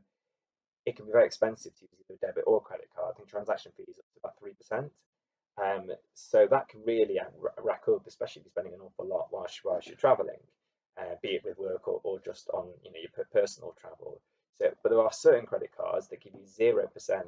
it 0.86 0.96
can 0.96 1.06
be 1.06 1.12
very 1.12 1.26
expensive 1.26 1.76
to 1.76 1.82
use 1.84 2.06
either 2.10 2.20
a 2.22 2.26
debit 2.28 2.44
or 2.48 2.62
credit 2.62 2.90
card. 2.96 3.14
I 3.14 3.18
think 3.18 3.30
transaction 3.30 3.72
fees 3.78 3.96
up 4.00 4.06
to 4.14 4.20
about 4.20 4.40
three 4.40 4.54
percent. 4.54 4.92
Um, 5.62 5.92
so 6.14 6.48
that 6.50 6.70
can 6.70 6.82
really 6.86 7.20
rack 7.62 7.84
up, 7.88 8.08
especially 8.08 8.42
if 8.42 8.46
you're 8.46 8.52
spending 8.52 8.74
an 8.74 8.80
awful 8.82 9.06
lot 9.06 9.28
whilst, 9.32 9.60
whilst 9.66 9.88
you're 9.88 9.98
traveling, 9.98 10.40
uh, 10.98 11.16
be 11.22 11.30
it 11.30 11.44
with 11.44 11.60
work 11.60 11.88
or, 11.88 12.00
or 12.04 12.20
just 12.20 12.50
on 12.50 12.68
you 12.84 12.92
know 12.92 13.00
your 13.00 13.26
personal 13.32 13.76
travel. 13.80 14.22
So, 14.58 14.72
but 14.82 14.90
there 14.90 15.02
are 15.02 15.12
certain 15.12 15.46
credit 15.46 15.72
cards 15.76 16.08
that 16.08 16.22
give 16.22 16.34
you 16.34 16.48
zero 16.48 16.88
percent 16.88 17.28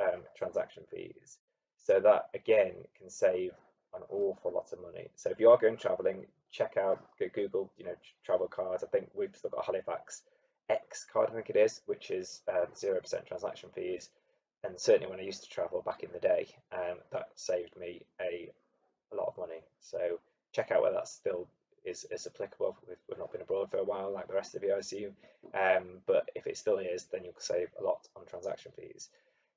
um, 0.00 0.22
transaction 0.36 0.84
fees. 0.90 1.38
So 1.78 1.98
that 2.00 2.28
again 2.34 2.74
can 2.98 3.10
save 3.10 3.52
an 3.94 4.02
awful 4.10 4.52
lot 4.52 4.72
of 4.72 4.80
money. 4.80 5.08
So 5.16 5.30
if 5.30 5.40
you 5.40 5.50
are 5.50 5.58
going 5.58 5.76
traveling, 5.76 6.26
check 6.50 6.76
out 6.76 7.00
Google, 7.34 7.70
you 7.76 7.84
know, 7.84 7.94
travel 8.24 8.48
cards. 8.48 8.84
I 8.84 8.86
think 8.86 9.10
we've 9.14 9.34
still 9.34 9.50
got 9.50 9.66
Halifax 9.66 10.22
X 10.72 11.06
card, 11.12 11.28
I 11.30 11.34
think 11.34 11.50
it 11.50 11.56
is, 11.56 11.80
which 11.86 12.10
is 12.10 12.40
um, 12.48 12.68
zero 12.76 13.00
percent 13.00 13.26
transaction 13.26 13.70
fees. 13.74 14.10
And 14.64 14.78
certainly 14.78 15.10
when 15.10 15.20
I 15.20 15.30
used 15.30 15.44
to 15.44 15.50
travel 15.50 15.82
back 15.82 16.02
in 16.02 16.10
the 16.12 16.20
day, 16.20 16.46
um, 16.72 16.98
that 17.12 17.28
saved 17.34 17.76
me 17.76 18.02
a, 18.20 18.50
a 19.12 19.16
lot 19.16 19.28
of 19.28 19.36
money. 19.36 19.62
So 19.80 19.98
check 20.52 20.70
out 20.70 20.82
whether 20.82 20.94
that 20.94 21.08
still 21.08 21.48
is, 21.84 22.06
is 22.10 22.26
applicable. 22.26 22.76
We've, 22.88 22.96
we've 23.08 23.18
not 23.18 23.32
been 23.32 23.40
abroad 23.46 23.70
for 23.70 23.78
a 23.78 23.84
while, 23.84 24.12
like 24.12 24.28
the 24.28 24.34
rest 24.34 24.54
of 24.54 24.62
you, 24.62 24.72
I 24.72 24.78
assume. 24.78 25.12
Um, 25.52 25.84
but 26.06 26.30
if 26.34 26.46
it 26.46 26.56
still 26.56 26.78
is, 26.78 27.06
then 27.10 27.24
you'll 27.24 27.34
save 27.38 27.70
a 27.80 27.84
lot 27.84 28.06
on 28.16 28.24
transaction 28.26 28.72
fees. 28.76 29.08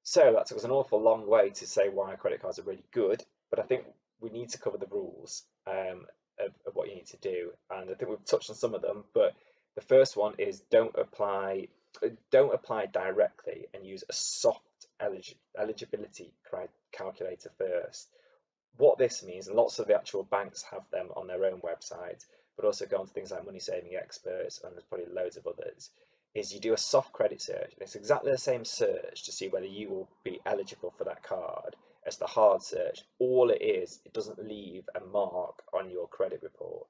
So 0.01 0.21
that 0.33 0.51
us 0.55 0.63
an 0.63 0.71
awful 0.71 1.01
long 1.01 1.27
way 1.27 1.49
to 1.49 1.67
say 1.67 1.89
why 1.89 2.15
credit 2.15 2.41
cards 2.41 2.59
are 2.59 2.63
really 2.63 2.85
good, 2.91 3.23
but 3.49 3.59
I 3.59 3.63
think 3.63 3.83
we 4.21 4.29
need 4.29 4.49
to 4.49 4.59
cover 4.59 4.77
the 4.77 4.85
rules 4.97 5.43
um, 5.67 6.05
of, 6.39 6.51
of 6.65 6.75
what 6.75 6.89
you 6.89 6.95
need 6.95 7.07
to 7.07 7.17
do, 7.17 7.51
and 7.69 7.89
I 7.89 7.93
think 7.93 8.09
we've 8.09 8.25
touched 8.25 8.49
on 8.49 8.55
some 8.55 8.75
of 8.75 8.81
them. 8.81 9.03
But 9.13 9.33
the 9.75 9.81
first 9.81 10.15
one 10.15 10.35
is 10.37 10.61
don't 10.71 10.95
apply, 10.95 11.67
don't 12.31 12.53
apply 12.53 12.87
directly, 12.87 13.67
and 13.73 13.85
use 13.85 14.03
a 14.09 14.13
soft 14.13 14.87
elig- 15.01 15.37
eligibility 15.57 16.33
calculator 16.91 17.51
first. 17.57 18.09
What 18.77 18.97
this 18.97 19.23
means, 19.23 19.47
and 19.47 19.55
lots 19.55 19.79
of 19.79 19.87
the 19.87 19.95
actual 19.95 20.23
banks 20.23 20.63
have 20.63 20.89
them 20.91 21.09
on 21.15 21.27
their 21.27 21.45
own 21.45 21.61
website, 21.61 22.25
but 22.55 22.65
also 22.65 22.85
go 22.85 22.97
on 22.97 23.07
to 23.07 23.13
things 23.13 23.31
like 23.31 23.45
Money 23.45 23.59
Saving 23.59 23.95
Experts, 23.95 24.61
and 24.63 24.73
there's 24.73 24.83
probably 24.83 25.13
loads 25.13 25.37
of 25.37 25.47
others 25.47 25.91
is 26.35 26.53
you 26.53 26.59
do 26.59 26.73
a 26.73 26.77
soft 26.77 27.13
credit 27.13 27.41
search. 27.41 27.71
And 27.73 27.81
it's 27.81 27.95
exactly 27.95 28.31
the 28.31 28.37
same 28.37 28.65
search 28.65 29.23
to 29.23 29.31
see 29.31 29.47
whether 29.47 29.65
you 29.65 29.89
will 29.89 30.09
be 30.23 30.41
eligible 30.45 30.93
for 30.97 31.05
that 31.05 31.23
card 31.23 31.75
as 32.05 32.17
the 32.17 32.27
hard 32.27 32.61
search. 32.61 33.03
All 33.19 33.49
it 33.49 33.61
is, 33.61 34.01
it 34.05 34.13
doesn't 34.13 34.45
leave 34.45 34.83
a 34.93 34.99
mark 34.99 35.63
on 35.73 35.89
your 35.89 36.07
credit 36.07 36.41
report. 36.43 36.87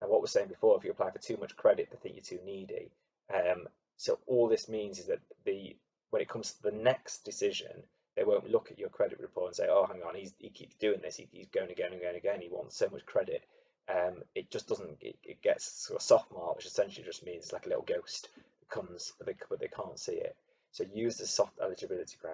And 0.00 0.10
what 0.10 0.20
we're 0.20 0.26
saying 0.26 0.48
before, 0.48 0.76
if 0.76 0.84
you 0.84 0.90
apply 0.90 1.10
for 1.10 1.18
too 1.18 1.36
much 1.36 1.56
credit, 1.56 1.88
they 1.90 1.96
think 1.98 2.14
you're 2.16 2.38
too 2.38 2.44
needy. 2.44 2.90
Um, 3.32 3.68
so 3.96 4.18
all 4.26 4.48
this 4.48 4.68
means 4.68 4.98
is 4.98 5.06
that 5.06 5.20
the 5.44 5.76
when 6.10 6.22
it 6.22 6.28
comes 6.28 6.52
to 6.52 6.62
the 6.62 6.72
next 6.72 7.24
decision, 7.24 7.84
they 8.16 8.24
won't 8.24 8.50
look 8.50 8.70
at 8.70 8.78
your 8.78 8.88
credit 8.88 9.20
report 9.20 9.48
and 9.48 9.56
say, 9.56 9.68
"Oh, 9.68 9.86
hang 9.86 10.02
on, 10.02 10.14
he 10.14 10.50
keeps 10.50 10.74
doing 10.76 11.00
this. 11.00 11.16
He, 11.16 11.28
he's 11.30 11.48
going 11.48 11.70
again 11.70 11.92
and 11.92 12.00
going 12.00 12.16
again. 12.16 12.40
He 12.40 12.48
wants 12.48 12.76
so 12.76 12.88
much 12.90 13.06
credit." 13.06 13.44
Um, 13.88 14.22
it 14.34 14.50
just 14.50 14.68
doesn't. 14.68 14.98
It, 15.00 15.16
it 15.22 15.42
gets 15.42 15.86
sort 15.86 15.98
of 15.98 16.02
soft 16.02 16.32
mark, 16.32 16.56
which 16.56 16.66
essentially 16.66 17.04
just 17.04 17.24
means 17.24 17.44
it's 17.44 17.52
like 17.52 17.66
a 17.66 17.68
little 17.68 17.84
ghost 17.84 18.28
comes, 18.68 19.12
but 19.18 19.26
they, 19.26 19.34
but 19.48 19.60
they 19.60 19.68
can't 19.68 19.98
see 19.98 20.12
it. 20.12 20.36
So 20.72 20.84
use 20.94 21.16
the 21.16 21.26
soft 21.26 21.58
eligibility 21.60 22.16
um, 22.24 22.29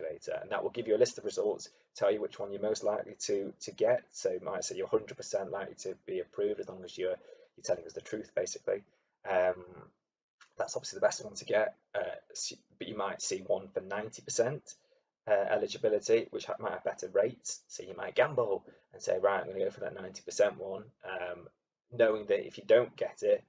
calculator, 0.00 0.38
and 0.40 0.50
that 0.50 0.62
will 0.62 0.70
give 0.70 0.88
you 0.88 0.96
a 0.96 0.98
list 0.98 1.18
of 1.18 1.24
results, 1.24 1.68
tell 1.94 2.10
you 2.10 2.20
which 2.20 2.38
one 2.38 2.52
you're 2.52 2.62
most 2.62 2.84
likely 2.84 3.14
to 3.20 3.52
to 3.60 3.70
get. 3.72 4.02
So 4.12 4.30
it 4.30 4.42
might 4.42 4.64
say 4.64 4.76
you're 4.76 4.86
100% 4.86 5.50
likely 5.50 5.74
to 5.80 5.94
be 6.06 6.20
approved 6.20 6.60
as 6.60 6.68
long 6.68 6.84
as 6.84 6.96
you're 6.96 7.16
you're 7.56 7.64
telling 7.64 7.84
us 7.84 7.92
the 7.92 8.00
truth, 8.00 8.30
basically. 8.34 8.82
Um, 9.28 9.64
that's 10.56 10.76
obviously 10.76 10.98
the 10.98 11.06
best 11.06 11.24
one 11.24 11.34
to 11.34 11.44
get, 11.44 11.74
uh, 11.94 12.16
but 12.78 12.88
you 12.88 12.96
might 12.96 13.22
see 13.22 13.42
one 13.46 13.68
for 13.68 13.80
90% 13.80 14.60
uh, 15.26 15.32
eligibility, 15.32 16.26
which 16.30 16.46
might 16.58 16.72
have 16.72 16.84
better 16.84 17.08
rates. 17.08 17.60
So 17.68 17.82
you 17.82 17.94
might 17.96 18.14
gamble 18.14 18.64
and 18.92 19.00
say, 19.00 19.18
right, 19.18 19.40
I'm 19.40 19.46
going 19.46 19.58
to 19.58 19.64
go 19.64 19.70
for 19.70 19.80
that 19.80 19.96
90% 19.96 20.58
one, 20.58 20.84
um, 21.04 21.48
knowing 21.92 22.26
that 22.26 22.46
if 22.46 22.58
you 22.58 22.64
don't 22.66 22.94
get 22.94 23.22
it, 23.22 23.42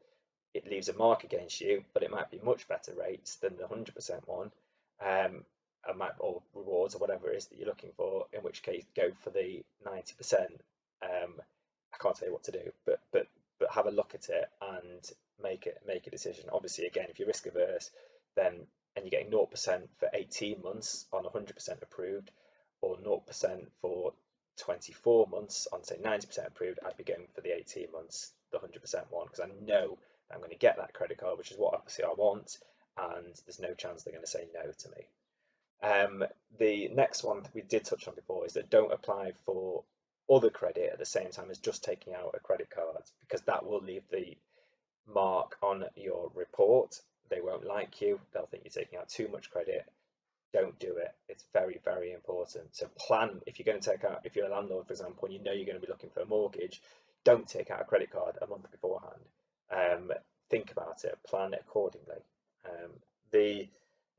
it 0.53 0.69
leaves 0.69 0.87
a 0.87 0.93
mark 0.93 1.25
against 1.25 1.59
you, 1.59 1.83
but 1.93 2.03
it 2.03 2.11
might 2.11 2.31
be 2.31 2.39
much 2.43 2.67
better 2.67 2.93
rates 2.97 3.35
than 3.37 3.57
the 3.57 3.63
100% 3.63 4.27
one, 4.27 4.51
um, 5.05 5.43
and 5.87 5.97
might, 5.97 6.11
or 6.19 6.41
rewards 6.53 6.95
or 6.95 6.99
whatever 6.99 7.31
it 7.31 7.37
is 7.37 7.47
that 7.47 7.57
you're 7.57 7.67
looking 7.67 7.91
for, 7.97 8.25
in 8.33 8.41
which 8.41 8.63
case 8.63 8.83
go 8.95 9.11
for 9.23 9.29
the 9.31 9.63
90%. 9.85 10.45
Um, 11.01 11.33
I 11.93 11.97
can't 11.99 12.15
tell 12.15 12.27
you 12.27 12.33
what 12.33 12.43
to 12.43 12.51
do, 12.51 12.71
but 12.85 12.99
but 13.11 13.27
but 13.59 13.71
have 13.71 13.85
a 13.85 13.91
look 13.91 14.15
at 14.15 14.29
it 14.29 14.49
and 14.61 15.11
make 15.41 15.65
it 15.65 15.81
make 15.85 16.07
a 16.07 16.11
decision. 16.11 16.45
Obviously, 16.51 16.85
again, 16.85 17.07
if 17.09 17.19
you're 17.19 17.27
risk 17.27 17.47
averse, 17.47 17.89
then 18.35 18.67
and 18.95 19.05
you're 19.05 19.21
getting 19.21 19.31
0% 19.31 19.87
for 19.99 20.09
18 20.13 20.61
months 20.63 21.05
on 21.13 21.23
100% 21.23 21.81
approved, 21.81 22.29
or 22.81 22.97
0% 22.97 23.67
for 23.81 24.13
24 24.57 25.27
months 25.27 25.67
on 25.71 25.83
say 25.83 25.97
90% 25.97 26.47
approved, 26.47 26.79
I'd 26.85 26.97
be 26.97 27.03
going 27.03 27.27
for 27.33 27.41
the 27.41 27.55
18 27.55 27.87
months, 27.93 28.31
the 28.51 28.59
100% 28.59 29.05
one, 29.09 29.27
because 29.27 29.39
I 29.39 29.47
know 29.65 29.97
I'm 30.31 30.39
going 30.39 30.51
to 30.51 30.57
get 30.57 30.77
that 30.77 30.93
credit 30.93 31.17
card, 31.17 31.37
which 31.37 31.51
is 31.51 31.57
what 31.57 31.73
obviously 31.73 32.03
I 32.03 32.13
want, 32.15 32.57
and 32.97 33.33
there's 33.45 33.59
no 33.59 33.73
chance 33.73 34.03
they're 34.03 34.13
going 34.13 34.25
to 34.25 34.29
say 34.29 34.47
no 34.53 34.71
to 34.71 34.89
me. 34.89 35.07
Um, 35.81 36.23
the 36.59 36.89
next 36.89 37.23
one 37.23 37.43
we 37.53 37.61
did 37.61 37.85
touch 37.85 38.07
on 38.07 38.15
before 38.15 38.45
is 38.45 38.53
that 38.53 38.69
don't 38.69 38.93
apply 38.93 39.33
for 39.45 39.83
other 40.29 40.49
credit 40.49 40.89
at 40.93 40.99
the 40.99 41.05
same 41.05 41.29
time 41.31 41.49
as 41.49 41.57
just 41.57 41.83
taking 41.83 42.13
out 42.13 42.35
a 42.35 42.39
credit 42.39 42.69
card 42.69 43.03
because 43.21 43.41
that 43.41 43.65
will 43.65 43.81
leave 43.81 44.03
the 44.11 44.37
mark 45.07 45.57
on 45.61 45.85
your 45.95 46.31
report. 46.35 47.01
They 47.29 47.41
won't 47.41 47.65
like 47.65 48.01
you. 48.01 48.19
They'll 48.31 48.45
think 48.45 48.63
you're 48.63 48.83
taking 48.83 48.99
out 48.99 49.09
too 49.09 49.27
much 49.31 49.49
credit. 49.49 49.85
Don't 50.53 50.77
do 50.79 50.97
it. 50.97 51.13
It's 51.29 51.45
very, 51.53 51.79
very 51.83 52.11
important. 52.11 52.75
So 52.75 52.87
plan 52.97 53.41
if 53.47 53.57
you're 53.57 53.65
going 53.65 53.81
to 53.81 53.89
take 53.89 54.03
out, 54.03 54.21
if 54.25 54.35
you're 54.35 54.47
a 54.47 54.51
landlord, 54.51 54.85
for 54.85 54.93
example, 54.93 55.25
and 55.25 55.33
you 55.33 55.41
know 55.41 55.53
you're 55.53 55.65
going 55.65 55.79
to 55.79 55.85
be 55.85 55.91
looking 55.91 56.09
for 56.09 56.21
a 56.21 56.25
mortgage, 56.25 56.81
don't 57.23 57.47
take 57.47 57.71
out 57.71 57.81
a 57.81 57.85
credit 57.85 58.11
card 58.11 58.37
a 58.41 58.47
month 58.47 58.69
beforehand. 58.71 59.21
Um, 59.71 60.11
think 60.49 60.71
about 60.71 61.03
it, 61.05 61.17
plan 61.25 61.53
accordingly. 61.53 62.17
Um, 62.65 62.91
the 63.31 63.69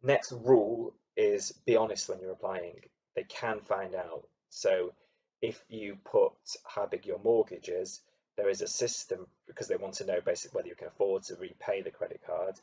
next 0.03 0.33
rule 0.33 0.95
is 1.17 1.53
be 1.67 1.77
honest 1.77 2.09
when 2.09 2.21
you're 2.21 2.33
applying. 2.33 2.81
They 3.15 3.25
can 3.25 3.61
find 3.61 3.95
out. 3.95 4.27
So 4.51 4.93
if 5.41 5.63
you 5.69 5.97
put 6.05 6.33
how 6.65 6.87
big 6.87 7.07
your 7.07 7.21
mortgage 7.23 7.69
is, 7.69 8.01
there 8.37 8.49
is 8.49 8.63
a 8.63 8.69
system 8.69 9.27
because 9.47 9.69
they 9.69 9.77
want 9.77 9.95
to 9.95 10.07
know 10.07 10.21
basically 10.25 10.57
whether 10.57 10.69
you 10.69 10.75
can 10.75 10.89
afford 10.89 11.25
to 11.25 11.37
repay 11.37 11.83
the 11.83 11.91
credit 11.91 12.23
card. 12.27 12.55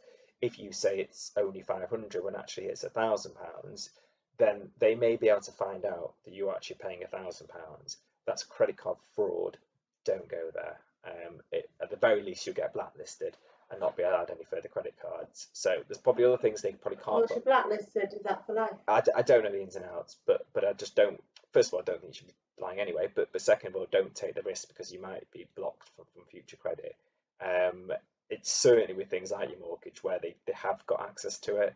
If 0.41 0.57
you 0.57 0.71
say 0.71 0.99
it's 0.99 1.31
only 1.37 1.61
500 1.61 2.23
when 2.23 2.35
actually 2.35 2.67
it's 2.67 2.83
a 2.83 2.89
thousand 2.89 3.33
pounds, 3.35 3.89
then 4.37 4.69
they 4.79 4.95
may 4.95 5.17
be 5.17 5.29
able 5.29 5.41
to 5.41 5.51
find 5.51 5.85
out 5.85 6.13
that 6.25 6.33
you're 6.33 6.55
actually 6.55 6.77
paying 6.81 7.03
a 7.03 7.07
thousand 7.07 7.47
pounds. 7.49 7.97
That's 8.25 8.43
credit 8.43 8.77
card 8.77 8.97
fraud. 9.15 9.57
Don't 10.05 10.29
go 10.29 10.49
there. 10.53 10.79
Um, 11.05 11.41
it, 11.51 11.69
at 11.81 11.89
the 11.89 11.97
very 11.97 12.23
least, 12.23 12.45
you'll 12.45 12.55
get 12.55 12.73
blacklisted 12.73 13.35
and 13.71 13.79
not 13.79 13.95
be 13.95 14.03
allowed 14.03 14.31
any 14.31 14.43
further 14.49 14.67
credit 14.67 14.95
cards. 15.01 15.47
So 15.53 15.81
there's 15.87 15.99
probably 15.99 16.25
other 16.25 16.37
things 16.37 16.61
they 16.61 16.71
probably 16.71 16.97
can't. 17.03 17.17
Once 17.17 17.31
you're 17.31 17.41
blacklisted, 17.41 18.13
is 18.13 18.23
that 18.23 18.45
for 18.45 18.53
life? 18.53 18.73
I, 18.87 19.01
I 19.15 19.21
don't 19.21 19.43
know 19.43 19.51
the 19.51 19.61
ins 19.61 19.75
and 19.75 19.85
outs, 19.85 20.17
but 20.25 20.45
but 20.53 20.65
I 20.65 20.73
just 20.73 20.95
don't. 20.95 21.21
First 21.53 21.69
of 21.69 21.75
all, 21.75 21.79
I 21.81 21.83
don't 21.83 22.01
think 22.01 22.13
you 22.13 22.17
should 22.17 22.27
be 22.27 22.33
applying 22.57 22.79
anyway. 22.79 23.09
But 23.13 23.31
but 23.31 23.41
second 23.41 23.69
of 23.69 23.75
all, 23.75 23.87
don't 23.91 24.13
take 24.15 24.35
the 24.35 24.41
risk 24.41 24.67
because 24.67 24.91
you 24.91 25.01
might 25.01 25.29
be 25.31 25.47
blocked 25.55 25.89
from, 25.95 26.05
from 26.13 26.23
future 26.31 26.57
credit. 26.57 26.95
Um, 27.41 27.91
it's 28.29 28.51
certainly 28.51 28.93
with 28.93 29.09
things 29.09 29.31
like 29.31 29.49
your 29.49 29.59
mortgage 29.59 30.03
where 30.03 30.19
they, 30.21 30.35
they 30.45 30.53
have 30.53 30.85
got 30.85 31.01
access 31.01 31.39
to 31.39 31.57
it. 31.57 31.73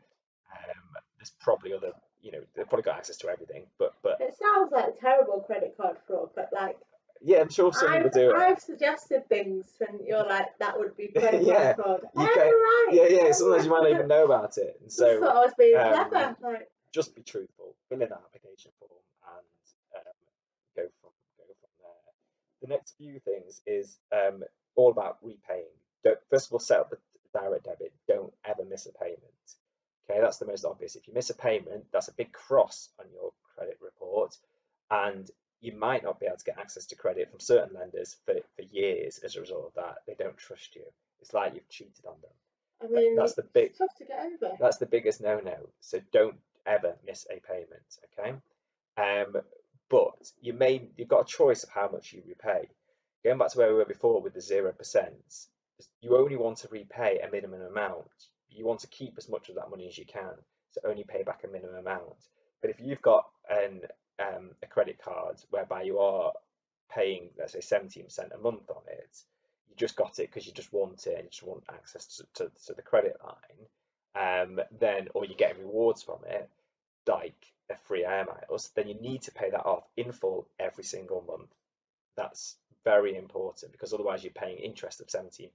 Um, 0.51 0.95
there's 1.17 1.32
probably 1.41 1.73
other, 1.73 1.93
you 2.21 2.32
know, 2.32 2.41
they've 2.53 2.67
probably 2.67 2.84
got 2.84 2.97
access 2.97 3.17
to 3.17 3.29
everything. 3.29 3.63
But 3.79 3.93
but 4.03 4.17
It 4.19 4.36
sounds 4.39 4.71
like 4.71 4.86
a 4.88 4.99
terrible 4.99 5.39
credit 5.41 5.75
card 5.79 5.97
fraud, 6.08 6.29
but 6.36 6.49
like 6.53 6.77
yeah, 7.23 7.39
I'm 7.39 7.49
sure 7.49 7.71
some 7.71 7.89
people 7.89 8.07
I've, 8.07 8.13
do 8.13 8.29
it. 8.31 8.36
I've 8.36 8.59
suggested 8.59 9.27
things 9.29 9.65
and 9.88 9.99
you're 10.05 10.25
like, 10.25 10.47
that 10.59 10.77
would 10.77 10.95
be 10.97 11.07
credit 11.15 11.43
Yeah, 11.43 11.73
fraud. 11.73 12.01
you 12.03 12.09
Oh, 12.17 12.25
right. 12.25 12.88
Yeah, 12.91 13.07
yeah. 13.09 13.31
Sometimes 13.31 13.65
you 13.65 13.71
might 13.71 13.83
not 13.83 13.91
even 13.91 14.07
know 14.07 14.25
about 14.25 14.57
it. 14.57 14.77
And 14.81 14.91
so 14.91 15.21
thought 15.21 15.36
I 15.36 15.39
was 15.39 15.53
being 15.57 15.77
um, 15.77 15.93
clever. 16.09 16.36
Like, 16.41 16.67
just 16.93 17.15
be 17.15 17.23
truthful, 17.23 17.75
fill 17.89 18.01
in 18.01 18.09
that 18.09 18.21
application 18.25 18.71
form, 18.77 18.91
and 19.38 20.05
um, 20.05 20.13
go 20.75 20.83
from 21.01 21.12
go 21.38 21.45
from 21.62 21.69
there. 21.79 22.62
The 22.62 22.67
next 22.67 22.95
few 22.97 23.19
things 23.19 23.62
is 23.65 23.97
um, 24.12 24.43
all 24.75 24.91
about 24.91 25.17
repaying. 25.23 25.73
Don't, 26.03 26.19
first 26.29 26.47
of 26.47 26.53
all, 26.53 26.59
set 26.59 26.81
up 26.81 26.89
the 26.89 26.97
direct 27.33 27.65
debit. 27.65 27.93
Don't 28.07 28.33
ever 28.45 28.65
miss 28.69 28.86
a 28.86 28.91
payment. 28.91 29.21
Okay, 30.09 30.19
that's 30.19 30.38
the 30.38 30.45
most 30.45 30.65
obvious. 30.65 30.97
If 30.97 31.07
you 31.07 31.13
miss 31.13 31.29
a 31.29 31.36
payment, 31.36 31.86
that's 31.93 32.09
a 32.09 32.13
big 32.13 32.33
cross 32.33 32.89
on 32.99 33.05
your 33.13 33.31
credit 33.55 33.77
report, 33.81 34.36
and 34.91 35.31
you 35.63 35.71
might 35.71 36.04
not 36.04 36.19
be 36.19 36.26
able 36.26 36.38
to 36.38 36.43
get 36.43 36.60
access 36.60 36.86
to 36.88 36.95
credit 36.95 37.32
from 37.32 37.39
certain 37.39 37.73
lenders 37.73 38.17
for, 38.26 38.36
for 38.56 38.63
years 38.71 39.19
as 39.19 39.38
a 39.38 39.41
result 39.41 39.65
of 39.67 39.73
that. 39.76 39.95
They 40.06 40.13
don't 40.13 40.38
trust 40.38 40.76
you. 40.76 40.84
It's 41.21 41.34
like 41.34 41.54
you've 41.54 41.69
cheated 41.69 42.06
on 42.06 42.15
them. 42.21 42.32
I 42.84 42.93
mean, 42.93 43.15
that's 43.15 43.36
the 43.36 43.43
big 43.43 43.69
it's 43.69 43.78
tough 43.78 43.95
to 43.97 44.04
get 44.06 44.19
over. 44.19 44.58
that's 44.60 44.78
the 44.78 44.86
biggest 44.86 45.21
no-no. 45.21 45.69
So 45.80 46.02
don't 46.12 46.36
ever 46.65 46.95
miss 47.08 47.26
a 47.32 47.39
payment, 47.39 47.97
okay? 48.19 48.34
Um, 48.97 49.41
but 49.89 50.32
you 50.41 50.52
may 50.52 50.89
you've 50.97 51.08
got 51.08 51.21
a 51.21 51.34
choice 51.34 51.63
of 51.63 51.69
how 51.69 51.89
much 51.89 52.12
you 52.12 52.21
repay. 52.28 52.67
Going 53.23 53.38
back 53.38 53.52
to 53.52 53.58
where 53.58 53.69
we 53.69 53.76
were 53.76 53.86
before 53.86 54.21
with 54.21 54.34
the 54.34 54.41
zero 54.41 54.73
percent, 54.73 55.47
you 56.02 56.17
only 56.17 56.36
want 56.36 56.58
to 56.58 56.67
repay 56.69 57.19
a 57.19 57.32
minimum 57.32 57.62
amount. 57.62 58.08
You 58.49 58.65
want 58.65 58.82
to 58.82 58.88
keep 58.88 59.13
as 59.17 59.30
much 59.30 59.47
of 59.47 59.56
that 59.56 59.69
money 59.69 59.88
as 59.88 59.97
you 59.97 60.06
can, 60.06 60.36
so 60.71 60.82
only 60.86 61.06
pay 61.06 61.23
back 61.23 61.45
a 61.45 61.47
minimum 61.47 61.78
amount. 61.78 62.28
But 62.62 62.71
if 62.71 62.82
you've 62.82 63.02
got 63.02 63.26
an 63.49 63.82
um, 64.19 64.52
a 64.62 64.67
credit 64.67 64.99
card 65.04 65.38
whereby 65.49 65.84
you 65.84 65.99
are 65.99 66.34
paying, 66.93 67.30
let's 67.38 67.54
say, 67.54 67.62
seventeen 67.62 68.06
percent 68.06 68.32
a 68.34 68.38
month 68.38 68.69
on 68.69 68.84
it, 68.88 69.23
you 69.69 69.76
just 69.76 69.95
got 69.95 70.19
it 70.19 70.30
because 70.30 70.45
you 70.45 70.54
just 70.54 70.73
want 70.73 71.06
it 71.08 71.15
and 71.15 71.23
you 71.23 71.30
just 71.30 71.43
want 71.43 71.63
access 71.69 72.06
to, 72.17 72.26
to, 72.36 72.52
to 72.67 72.73
the 72.73 72.82
credit 72.82 73.17
line, 73.23 74.47
um, 74.47 74.60
then 74.80 75.08
or 75.13 75.26
you're 75.26 75.36
getting 75.36 75.63
rewards 75.63 76.04
from 76.04 76.19
it, 76.28 76.49
like 77.08 77.54
a 77.69 77.76
free 77.88 78.06
air 78.06 78.26
miles, 78.26 78.71
then 78.76 78.88
you 78.88 78.95
need 78.95 79.21
to 79.23 79.32
pay 79.32 79.49
that 79.49 79.65
off 79.65 79.84
in 79.97 80.12
full 80.12 80.47
every 80.60 80.84
single 80.84 81.23
month. 81.28 81.49
That's 82.15 82.58
very 82.84 83.15
important 83.15 83.71
because 83.71 83.93
otherwise 83.93 84.23
you're 84.23 84.34
paying 84.34 84.58
interest 84.58 85.02
of 85.02 85.08
17%. 85.08 85.49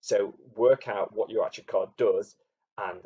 So 0.00 0.34
work 0.54 0.88
out 0.88 1.12
what 1.14 1.30
your 1.30 1.44
actual 1.44 1.64
card 1.64 1.90
does 1.96 2.34
and 2.78 3.00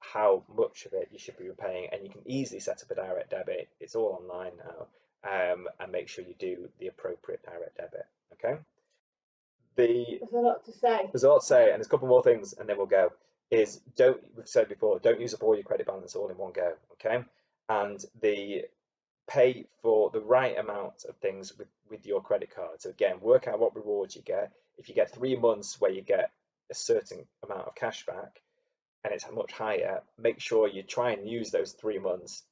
how 0.00 0.44
much 0.56 0.86
of 0.86 0.92
it 0.92 1.08
you 1.12 1.18
should 1.18 1.38
be 1.38 1.48
repaying, 1.48 1.88
and 1.92 2.02
you 2.02 2.10
can 2.10 2.22
easily 2.26 2.60
set 2.60 2.82
up 2.82 2.90
a 2.90 2.94
direct 2.94 3.30
debit. 3.30 3.68
It's 3.80 3.94
all 3.94 4.18
online 4.20 4.52
now, 4.58 4.86
um, 5.28 5.66
and 5.80 5.92
make 5.92 6.08
sure 6.08 6.24
you 6.24 6.34
do 6.38 6.68
the 6.78 6.88
appropriate 6.88 7.42
direct 7.44 7.76
debit. 7.76 8.06
Okay. 8.34 8.60
The 9.76 10.18
There's 10.20 10.32
a 10.32 10.46
lot 10.46 10.64
to 10.64 10.72
say. 10.72 11.08
there's 11.12 11.24
a 11.24 11.28
lot 11.28 11.40
to 11.40 11.46
say, 11.46 11.64
and 11.64 11.74
there's 11.74 11.86
a 11.86 11.90
couple 11.90 12.08
more 12.08 12.22
things, 12.22 12.54
and 12.54 12.68
then 12.68 12.76
we'll 12.78 12.86
go. 12.86 13.12
Is 13.50 13.80
don't 13.96 14.20
we've 14.36 14.48
said 14.48 14.68
before, 14.68 14.98
don't 14.98 15.20
use 15.20 15.34
up 15.34 15.42
all 15.42 15.54
your 15.54 15.64
credit 15.64 15.86
balance 15.86 16.16
all 16.16 16.28
in 16.28 16.36
one 16.36 16.52
go, 16.52 16.72
okay? 16.94 17.24
And 17.68 18.04
the 18.20 18.62
pay 19.28 19.66
for 19.82 20.10
the 20.10 20.20
right 20.20 20.56
amount 20.58 21.04
of 21.08 21.16
things 21.16 21.56
with 21.56 21.68
with 21.90 22.06
your 22.06 22.22
credit 22.22 22.54
card. 22.54 22.80
So 22.80 22.90
again, 22.90 23.20
work 23.20 23.46
out 23.46 23.60
what 23.60 23.76
rewards 23.76 24.16
you 24.16 24.22
get. 24.22 24.52
If 24.78 24.88
you 24.88 24.94
get 24.94 25.12
three 25.12 25.36
months 25.36 25.80
where 25.80 25.90
you 25.90 26.02
get 26.02 26.30
a 26.70 26.74
certain 26.74 27.26
amount 27.44 27.68
of 27.68 27.74
cash 27.74 28.04
back, 28.06 28.40
and 29.06 29.14
it's 29.14 29.24
much 29.32 29.52
higher, 29.52 30.02
make 30.18 30.40
sure 30.40 30.66
you 30.66 30.82
try 30.82 31.12
and 31.12 31.28
use 31.30 31.52
those 31.52 31.72
three 31.72 32.00
months. 32.00 32.42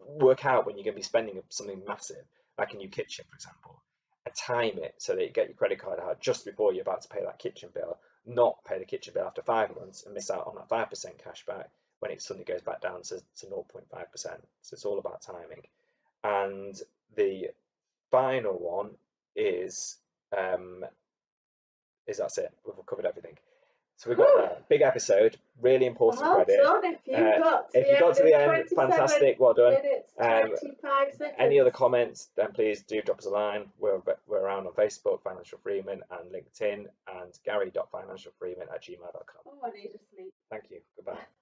Work 0.00 0.44
out 0.44 0.66
when 0.66 0.76
you're 0.76 0.82
going 0.84 0.94
to 0.94 0.98
be 0.98 1.02
spending 1.02 1.40
something 1.48 1.80
massive, 1.86 2.24
like 2.58 2.74
a 2.74 2.76
new 2.76 2.88
kitchen, 2.88 3.24
for 3.30 3.36
example, 3.36 3.80
and 4.26 4.34
time 4.34 4.82
it 4.82 4.96
so 4.98 5.14
that 5.14 5.22
you 5.22 5.30
get 5.30 5.46
your 5.46 5.54
credit 5.54 5.78
card 5.78 6.00
out 6.00 6.20
just 6.20 6.44
before 6.44 6.72
you're 6.72 6.82
about 6.82 7.02
to 7.02 7.08
pay 7.08 7.20
that 7.24 7.38
kitchen 7.38 7.68
bill, 7.72 7.98
not 8.26 8.64
pay 8.64 8.80
the 8.80 8.84
kitchen 8.84 9.14
bill 9.14 9.26
after 9.26 9.42
five 9.42 9.76
months 9.76 10.02
and 10.04 10.12
miss 10.12 10.28
out 10.28 10.48
on 10.48 10.56
that 10.56 10.68
5% 10.68 11.22
cash 11.22 11.46
back 11.46 11.70
when 12.00 12.10
it 12.10 12.20
suddenly 12.20 12.44
goes 12.44 12.62
back 12.62 12.80
down 12.80 13.02
to, 13.02 13.22
to 13.36 13.46
0.5%. 13.46 13.86
So 14.16 14.34
it's 14.72 14.84
all 14.84 14.98
about 14.98 15.22
timing. 15.22 15.62
And 16.24 16.74
the 17.14 17.50
final 18.10 18.54
one 18.54 18.90
is 19.36 19.98
um, 20.36 20.84
is 22.08 22.18
that's 22.18 22.38
it. 22.38 22.52
We've 22.66 22.84
covered 22.86 23.06
everything. 23.06 23.36
So 23.96 24.10
we've 24.10 24.18
got 24.18 24.36
that 24.40 24.68
big 24.68 24.80
episode, 24.80 25.36
really 25.60 25.86
important 25.86 26.22
Well 26.22 26.34
credit. 26.36 26.60
done 26.62 26.84
if 26.84 26.98
you 27.06 27.14
Uh, 27.14 27.38
got 27.38 27.70
to 27.72 27.78
If 27.78 27.86
the 27.86 27.92
you 27.92 28.00
got 28.00 28.06
end 28.08 28.16
to 28.16 28.22
the 28.24 28.34
end, 28.34 28.68
fantastic, 28.70 29.38
well 29.38 29.54
done. 29.54 29.74
Minutes, 29.74 30.12
Um, 30.18 31.30
Any 31.38 31.60
other 31.60 31.70
comments, 31.70 32.28
then 32.34 32.50
please 32.52 32.82
do 32.82 33.00
drop 33.02 33.18
us 33.18 33.26
a 33.26 33.30
line. 33.30 33.70
We're, 33.78 34.00
we're 34.26 34.40
around 34.40 34.66
on 34.66 34.72
Facebook, 34.72 35.22
Financial 35.22 35.58
Freeman, 35.62 36.02
and 36.10 36.32
LinkedIn, 36.32 36.86
and 37.06 37.38
gary.financialfreeman 37.44 38.72
at 38.72 38.82
gmail.com. 38.82 39.42
Oh, 39.46 39.58
I 39.62 39.70
need 39.70 39.90
a 39.94 39.98
sleep. 40.14 40.32
Thank 40.50 40.64
you. 40.70 40.80
Goodbye. 40.96 41.18